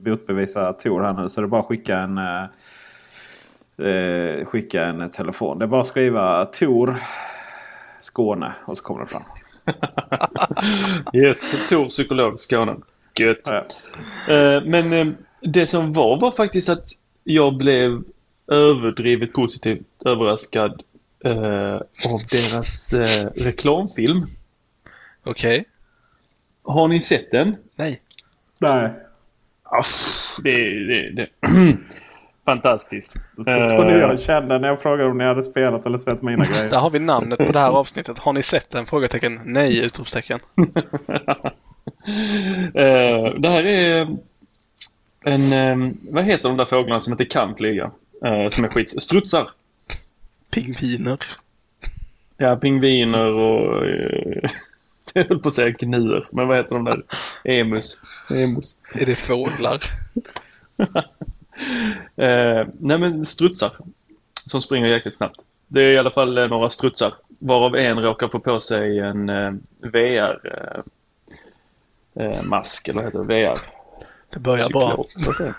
[0.06, 2.44] motbevisa Tor här nu så är det bara att skicka en eh,
[3.80, 5.60] eh, skicka en telefon.
[5.60, 6.96] Det är bara att skriva Tor
[8.00, 9.24] Skåne och så kommer det fram.
[11.14, 12.76] yes, Tor psykolog Skåne.
[13.20, 13.42] Gött.
[13.46, 13.66] Ja.
[14.34, 15.08] Eh, men eh,
[15.42, 16.90] det som var var faktiskt att
[17.24, 18.04] jag blev
[18.48, 20.84] överdrivet positivt överraskad
[21.26, 21.76] eh,
[22.12, 24.26] av deras eh, reklamfilm.
[25.24, 25.60] Okej.
[25.60, 25.66] Okay.
[26.64, 27.56] Har ni sett den?
[27.76, 28.02] Nej.
[28.58, 28.92] Nej.
[29.64, 29.84] Ah,
[30.44, 31.30] det, det, det.
[32.50, 33.30] Fantastiskt.
[33.36, 36.46] Förstår ni hur jag kände när jag frågade om ni hade spelat eller sett mina
[36.54, 36.70] grejer?
[36.70, 38.20] Där har vi namnet på det här avsnittet.
[38.20, 38.86] Har ni sett den?
[38.86, 39.40] Frågetecken.
[39.46, 39.86] Nej!
[39.86, 40.40] Utropstecken.
[40.58, 40.66] uh,
[43.40, 44.18] det här är
[45.24, 47.92] en, um, vad heter de där fåglarna som inte kan flyga?
[48.26, 49.04] Uh, som är skit...
[49.04, 49.50] Strutsar!
[50.52, 51.20] Pingviner.
[52.38, 53.86] Ja, pingviner och...
[53.86, 54.50] Uh,
[55.14, 57.04] jag höll på att säga gnuer, men vad heter de där?
[57.44, 58.02] Emus.
[58.30, 58.78] Emus.
[58.94, 59.80] Är det fåglar?
[62.16, 63.72] Eh, nej men strutsar.
[64.48, 65.42] Som springer jäkligt snabbt.
[65.68, 67.14] Det är i alla fall eh, några strutsar.
[67.40, 70.40] Varav en råkar få på sig en eh, VR
[72.16, 73.26] eh, mask eller heter det?
[73.26, 73.60] VR.
[74.30, 75.06] Det börjar bra.
[75.16, 75.56] Cyklop?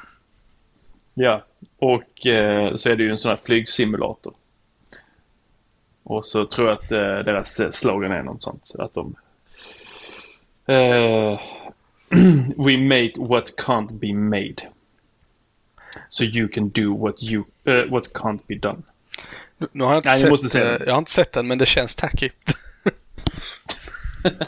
[1.15, 1.45] Ja,
[1.79, 4.35] och eh, så är det ju en sån här flygsimulator.
[6.03, 8.73] Och så tror jag att eh, deras eh, slogan är något sånt.
[8.79, 9.15] Att de...
[10.67, 11.41] Eh,
[12.57, 14.63] We make what can't be made.
[16.09, 18.83] So you can do what, you, eh, what can't be done.
[19.59, 21.33] Nu, nu har jag inte, Nej, jag måste sett, se eh, jag har inte sett
[21.33, 22.31] den men det känns tacky.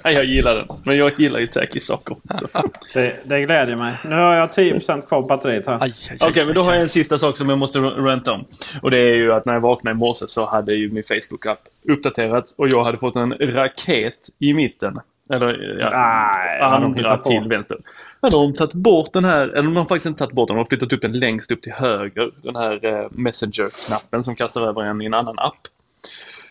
[0.03, 0.67] jag gillar den.
[0.85, 2.17] Men jag gillar ju tacky saker.
[2.95, 3.95] Det, det glädjer mig.
[4.05, 5.77] Nu har jag 10% kvar på batteriet här.
[5.77, 8.45] Okej, aj, men då har jag en sista sak som jag måste ranta om.
[8.83, 11.59] Och det är ju att när jag vaknade i morse så hade ju min Facebook-app
[11.89, 15.01] uppdaterats och jag hade fått en raket i mitten.
[15.31, 17.79] Eller ja, Nej, andra till vänster.
[18.25, 20.57] Ja, de har tagit bort den här, eller de har faktiskt inte tagit bort den,
[20.57, 22.31] de har flyttat upp den längst upp till höger.
[22.43, 25.61] Den här eh, Messenger-knappen som kastar över en i en annan app.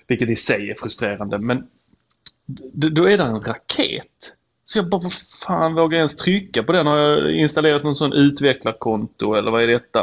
[0.08, 1.68] Vilket i sig är frustrerande, men
[2.74, 4.36] då är det en raket.
[4.66, 6.88] Så jag bara, vad fan vågar jag ens trycka på den?
[6.88, 10.00] Har jag installerat någon sån utvecklarkonto eller vad är detta?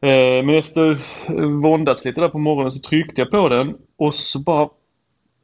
[0.00, 0.90] Eh, men efter
[1.26, 4.68] eh, våndats lite där på morgonen så tryckte jag på den och så bara,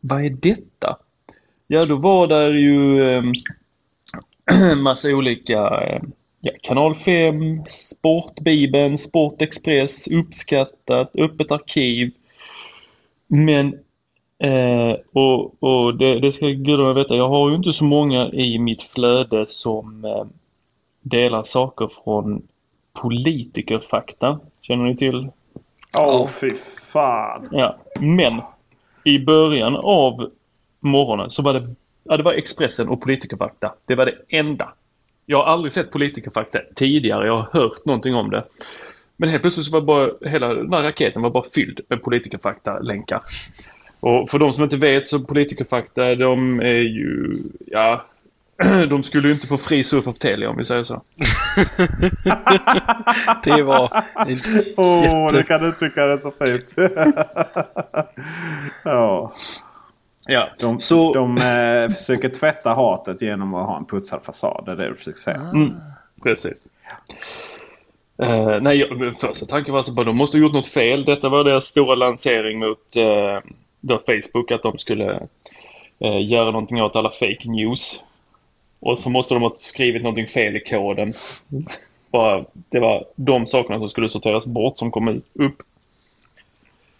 [0.01, 0.99] vad är detta?
[1.67, 3.23] Ja, då var där ju eh,
[4.83, 6.03] massa olika eh,
[6.41, 12.11] ja, Kanal 5, Sportbibeln, Sportexpress, Uppskattat, Öppet arkiv.
[13.27, 13.79] Men
[14.39, 18.59] Eh, och och det, det ska gudarna veta, jag har ju inte så många i
[18.59, 20.25] mitt flöde som eh,
[21.01, 22.43] delar saker från
[23.03, 24.41] politikerfakta.
[24.61, 25.31] Känner ni till?
[25.99, 26.55] Åh fy
[26.93, 27.49] fan.
[27.53, 27.77] Ja.
[28.01, 28.41] Men
[29.05, 30.31] i början av
[30.81, 31.75] morgonen så var det,
[32.05, 33.75] ja, det var Expressen och politikerfakta.
[33.87, 34.73] Det var det enda.
[35.27, 37.27] Jag har aldrig sett politikerfakta tidigare.
[37.27, 38.45] Jag har hört någonting om det.
[39.17, 43.21] Men helt plötsligt så var bara, hela den här raketen var bara fylld med politikerfakta-länkar.
[44.01, 47.35] Och för de som inte vet så politikerfakta de är ju,
[47.67, 48.05] ja,
[48.89, 51.03] de skulle ju inte få fri surf av Telia om vi säger så.
[53.45, 53.91] Det var
[54.77, 55.37] Åh, jätte...
[55.37, 56.75] du kan uttrycka det så fint.
[58.85, 59.33] ja.
[60.27, 64.63] Ja, De, så, de eh, försöker tvätta hatet genom att ha en putsad fasad.
[64.67, 65.41] Det är det du försöker säga.
[65.41, 65.75] Mm,
[66.23, 66.67] precis.
[68.23, 71.05] Eh, nej, jag, första tanken var alltså bara de måste ha gjort något fel.
[71.05, 73.51] Detta var deras stora lansering mot uh,
[73.81, 75.29] då Facebook att de skulle
[75.99, 78.05] eh, göra någonting åt alla fake news.
[78.81, 81.13] Och så måste de ha skrivit någonting fel i koden.
[82.13, 85.63] Bara, det var de sakerna som skulle sorteras bort som kom upp.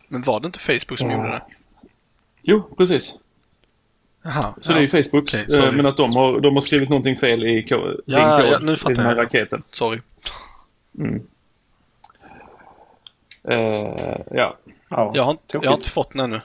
[0.09, 1.43] Men var det inte Facebook som gjorde det?
[2.45, 3.19] Jo, precis.
[4.23, 4.55] Jaha.
[4.61, 4.77] Så ja.
[4.79, 5.23] det är Facebook.
[5.35, 8.37] Okej, eh, men att de har, de har skrivit någonting fel i ko- sin Ja,
[8.41, 9.25] kod ja, nu i fattar den här jag.
[9.25, 9.63] raketen.
[9.71, 10.01] Sorry.
[10.99, 11.23] Mm.
[13.49, 14.57] Eh, ja.
[14.91, 16.41] Ja, Jag har, inte, jag har inte fått den ännu.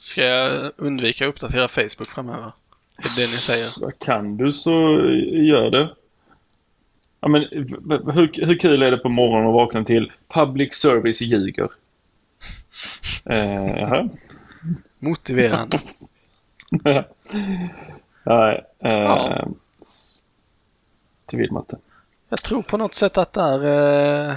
[0.00, 2.52] Ska jag undvika att uppdatera Facebook framöver?
[3.02, 3.70] Det är det ni säger.
[3.98, 4.70] Kan du så
[5.32, 5.88] gör det.
[7.20, 7.42] Ja, men,
[8.14, 11.68] hur, hur kul är det på morgonen att vakna till Public Service ljuger?
[13.30, 14.08] Eh, jaha.
[14.98, 15.78] Motiverande.
[18.24, 18.64] Nej.
[18.78, 19.46] Eh, Ja.
[19.86, 20.22] s-
[21.26, 21.78] Till vidmatte.
[22.28, 23.64] Jag tror på något sätt att där,
[24.30, 24.36] eh,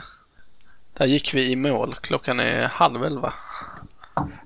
[0.94, 1.96] där gick vi i mål.
[2.02, 3.34] Klockan är halv elva.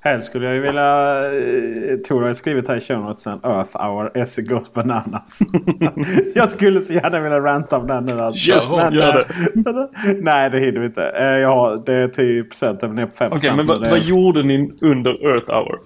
[0.01, 1.17] Helst skulle jag ju vilja...
[1.17, 3.39] eh, Tor har ju skrivit här i show notes sen.
[3.43, 5.39] Earth hour, Esse goes bananas.
[6.35, 8.19] jag skulle så gärna vilja ranta om den nu.
[8.21, 8.51] Alltså.
[8.51, 9.87] Ja, gör eh, men,
[10.23, 11.03] nej, det hinner vi inte.
[11.09, 12.79] Eh, Ja, det är 10 procent.
[12.81, 15.51] Jag är nere på 5 Okej, men och vad, det- vad gjorde ni under Earth
[15.51, 15.79] Hour?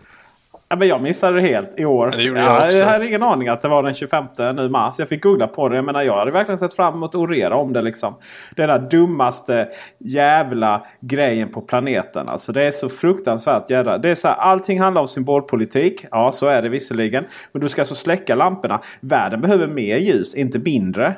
[0.70, 2.10] Ja, men jag missade det helt i år.
[2.12, 2.78] Ja, det gjorde jag också.
[2.78, 4.96] jag hade ingen aning att det var den 25 nu mars.
[5.00, 5.76] Jag fick googla på det.
[5.76, 7.82] Jag menar, jag hade verkligen sett fram emot att orera om det.
[7.82, 8.16] Liksom.
[8.56, 9.68] Det är den dummaste
[10.00, 12.26] jävla grejen på planeten.
[12.30, 13.98] Alltså, det är så fruktansvärt jävla...
[13.98, 16.06] Det är så här, allting handlar om symbolpolitik.
[16.12, 17.26] Ja, så är det visserligen.
[17.52, 18.80] Men du ska alltså släcka lamporna.
[19.00, 21.14] Världen behöver mer ljus, inte mindre.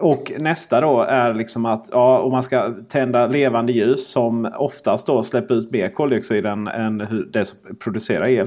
[0.00, 5.06] Och nästa då är liksom att ja, om man ska tända levande ljus som oftast
[5.06, 8.46] då släpper ut mer koldioxid än, än det som producerar el.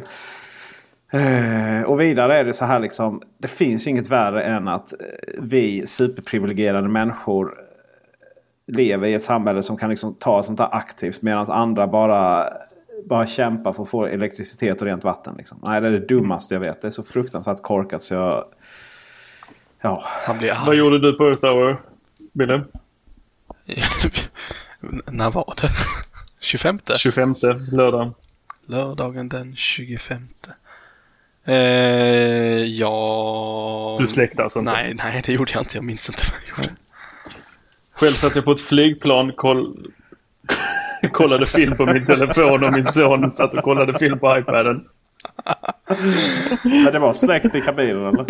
[1.13, 3.21] Eh, och vidare är det så här liksom.
[3.37, 4.97] Det finns inget värre än att eh,
[5.41, 11.21] vi superprivilegierade människor eh, lever i ett samhälle som kan liksom ta sånt här aktivt
[11.21, 12.49] medan andra bara,
[13.09, 15.35] bara kämpar för att få elektricitet och rent vatten.
[15.37, 15.59] Liksom.
[15.65, 16.81] Nej, det är det dummaste jag vet.
[16.81, 18.43] Det är så fruktansvärt korkat så jag...
[19.81, 20.77] Ja, Han blir Vad arg.
[20.77, 21.77] gjorde du på Earth Hour,
[22.33, 22.63] Bille?
[25.05, 25.71] När var det?
[26.39, 26.79] 25?
[26.97, 27.33] 25
[27.71, 28.13] lördag.
[28.65, 30.27] Lördagen den 25.
[31.45, 31.55] Eh,
[32.63, 33.97] ja...
[33.99, 34.71] Du släckte alltså inte?
[34.71, 35.77] Nej, nej det gjorde jag inte.
[35.77, 36.75] Jag minns inte vad jag gjorde.
[37.93, 39.91] Själv satt jag på ett flygplan, koll...
[41.11, 44.87] kollade film på min telefon och min son satt och kollade film på iPaden.
[46.63, 48.25] Men det var släckt i kabinen eller?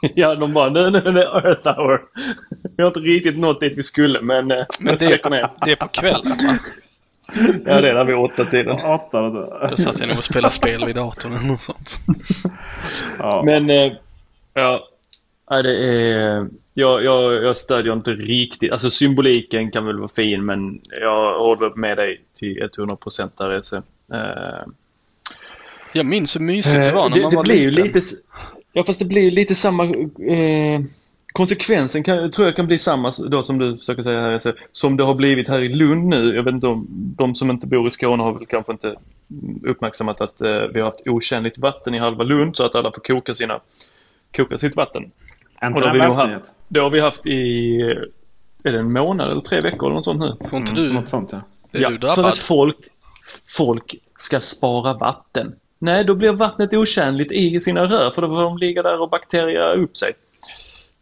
[0.14, 2.00] ja, de bara nu, nu, nu Earth hour.
[2.76, 4.50] Vi har inte riktigt nått dit vi skulle men...
[4.50, 5.50] eh, Men jag det, ner.
[5.64, 6.58] det är på kvällen va?
[7.66, 8.80] Ja, det är där vid åtta tiden.
[8.84, 9.22] Åtta.
[9.70, 11.96] Då satt jag nog och spelade spel vid datorn eller något sånt.
[13.18, 13.42] Ja.
[13.44, 13.92] Men, eh,
[14.54, 14.88] ja.
[15.50, 16.48] Nej, det är...
[16.74, 18.72] Jag, jag, jag stödjer inte riktigt.
[18.72, 23.76] Alltså symboliken kan väl vara fin men jag håller med dig till 100% där Esse.
[24.12, 24.66] Eh,
[25.92, 27.84] Jag minns hur mysigt det var när det, man det var blir liten.
[27.84, 28.00] lite...
[28.72, 29.84] Ja fast det blir ju lite samma...
[29.84, 30.80] Eh,
[31.32, 35.04] konsekvensen kan, tror jag kan bli samma då som du försöker säga här Som det
[35.04, 36.34] har blivit här i Lund nu.
[36.36, 38.96] Jag vet inte om de som inte bor i Skåne har väl kanske inte
[39.62, 43.00] uppmärksammat att eh, vi har haft otjänligt vatten i halva Lund så att alla får
[43.00, 43.60] koka sina
[44.36, 45.10] koka sitt vatten.
[45.62, 47.80] Inte Och då har vi haft, det har vi haft i,
[48.62, 50.48] är det en månad eller tre veckor eller något sånt nu?
[50.50, 51.40] Får inte Mm, du, något sånt ja.
[51.72, 52.76] är du för att folk,
[53.46, 55.54] folk ska spara vatten.
[55.78, 59.10] Nej, då blir vattnet otjänligt i sina rör för då får de ligga där och
[59.10, 60.12] bakteriera upp sig.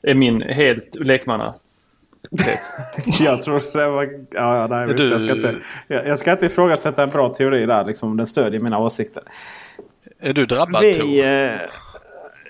[0.03, 1.55] Det är min helt lekmanna.
[3.21, 4.03] Jag tror det var...
[4.31, 5.59] Ja, ja, nej, visst, du- jag, ska inte,
[5.89, 7.85] jag, jag ska inte ifrågasätta en bra teori där.
[7.85, 9.23] Liksom, den stödjer mina åsikter.
[10.21, 10.95] Är du drabbad Vi...
[10.95, 11.25] Tor?
[11.25, 11.59] Eh,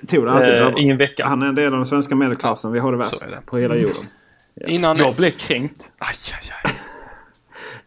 [0.08, 0.78] Tor är alltid Eh, drabbad.
[0.78, 1.26] ingen vecka.
[1.26, 2.72] Han är en del av den svenska medelklassen.
[2.72, 4.02] Vi har det värst på hela jorden.
[4.66, 4.96] Innan...
[4.96, 5.92] Jag blev kränkt.
[5.98, 6.72] Aj, aj, aj.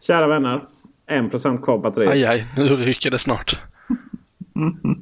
[0.00, 0.60] Kära vänner.
[1.10, 2.06] 1% kvar batteri.
[2.06, 2.46] Aj, aj.
[2.56, 3.58] Nu rycker det snart.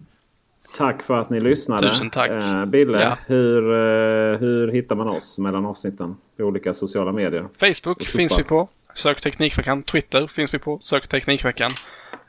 [0.79, 1.91] Tack för att ni lyssnade.
[1.91, 2.31] Tusen tack.
[2.31, 3.15] Eh, Bille, Ja.
[3.29, 6.17] hur, eh, hur hittar man oss mellan avsnitten?
[6.37, 7.49] På olika sociala medier.
[7.61, 8.69] Facebook finns vi på.
[8.95, 9.83] Sök Teknikveckan.
[9.83, 10.79] Twitter finns vi på.
[10.81, 11.71] Sök Teknikveckan.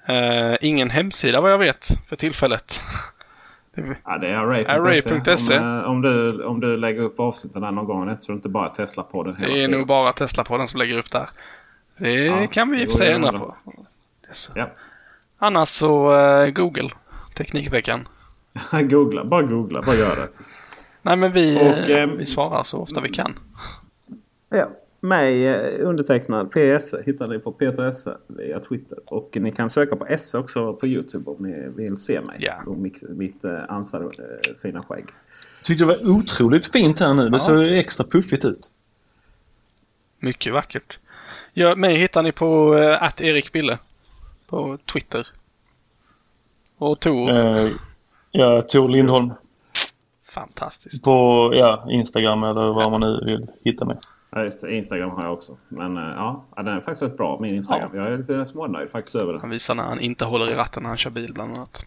[0.06, 2.80] Eh, ingen hemsida vad jag vet för tillfället.
[3.76, 5.58] Det är- Ja, det är array.se.
[5.60, 8.08] Om, eh, om, du, om du lägger upp avsnitten där någon gång.
[8.10, 9.72] Jag tror inte bara Tesla-podden hela Det är tiden.
[9.72, 11.30] nog bara Tesla på den som lägger upp där.
[11.98, 13.56] Det Ja, kan vi i det och för sig ändra på.
[14.22, 14.52] Det är så.
[14.56, 14.70] Ja.
[15.38, 16.90] Annars så eh, Google.
[17.40, 18.08] Teknikveckan.
[18.90, 20.30] googla, bara googla, bara gör det.
[21.02, 23.40] Nej men vi, Och, eh, eh, vi svarar så ofta vi kan.
[24.50, 24.70] Ja.
[25.02, 28.98] Mig eh, undertecknad PS hittar ni på Peter Esse via Twitter.
[29.06, 32.38] Och ni kan söka på Esse också på Youtube om ni vill se mig.
[32.40, 32.54] Ja.
[32.68, 35.06] Och mitt, mitt eh, ansar eh, fina skägg.
[35.64, 37.24] Tyckte det var otroligt fint här nu.
[37.30, 37.40] Det Ja.
[37.40, 38.70] såg extra puffigt ut.
[40.20, 41.00] Mycket vackert.
[41.54, 43.78] Ja, mig hittar ni på uh, att Erik Bille.
[44.48, 45.28] På Twitter.
[46.80, 47.30] Och Tor.
[47.30, 47.72] Eh,
[48.32, 49.34] ja, Tor Lindholm
[50.30, 51.04] Fantastiskt.
[51.04, 53.98] på ja, Instagram eller var man nu vill hitta mig.
[54.32, 54.76] Ja, just det.
[54.76, 55.58] Instagram har jag också.
[55.70, 57.92] Men eh, ja, ja, den är faktiskt rätt bra, min Instagram.
[57.94, 59.42] Jag är lite smånöjd faktiskt över den.
[59.42, 61.86] Han visar när han inte håller i ratten när han kör bil bland annat.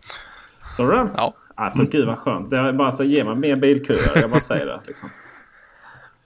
[0.71, 1.09] Så du?
[1.17, 1.35] Ja.
[1.55, 2.51] Alltså gud vad skönt.
[2.51, 4.21] Det är bara så ge mig mer bilköer.
[4.21, 4.81] Jag bara säger det.
[4.87, 5.11] Liksom.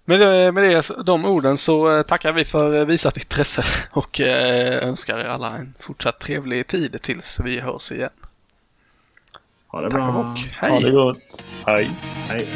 [0.04, 4.20] Med, det, med det, de orden så eh, tackar vi för eh, visat intresse och
[4.20, 8.10] önskar er alla en fortsatt trevlig tid tills vi hörs igen.
[9.76, 10.08] Ha det Tack bra.
[10.08, 10.82] och Ha hej!
[10.82, 11.42] det gott.
[11.66, 11.88] Hej.
[12.28, 12.46] Hej.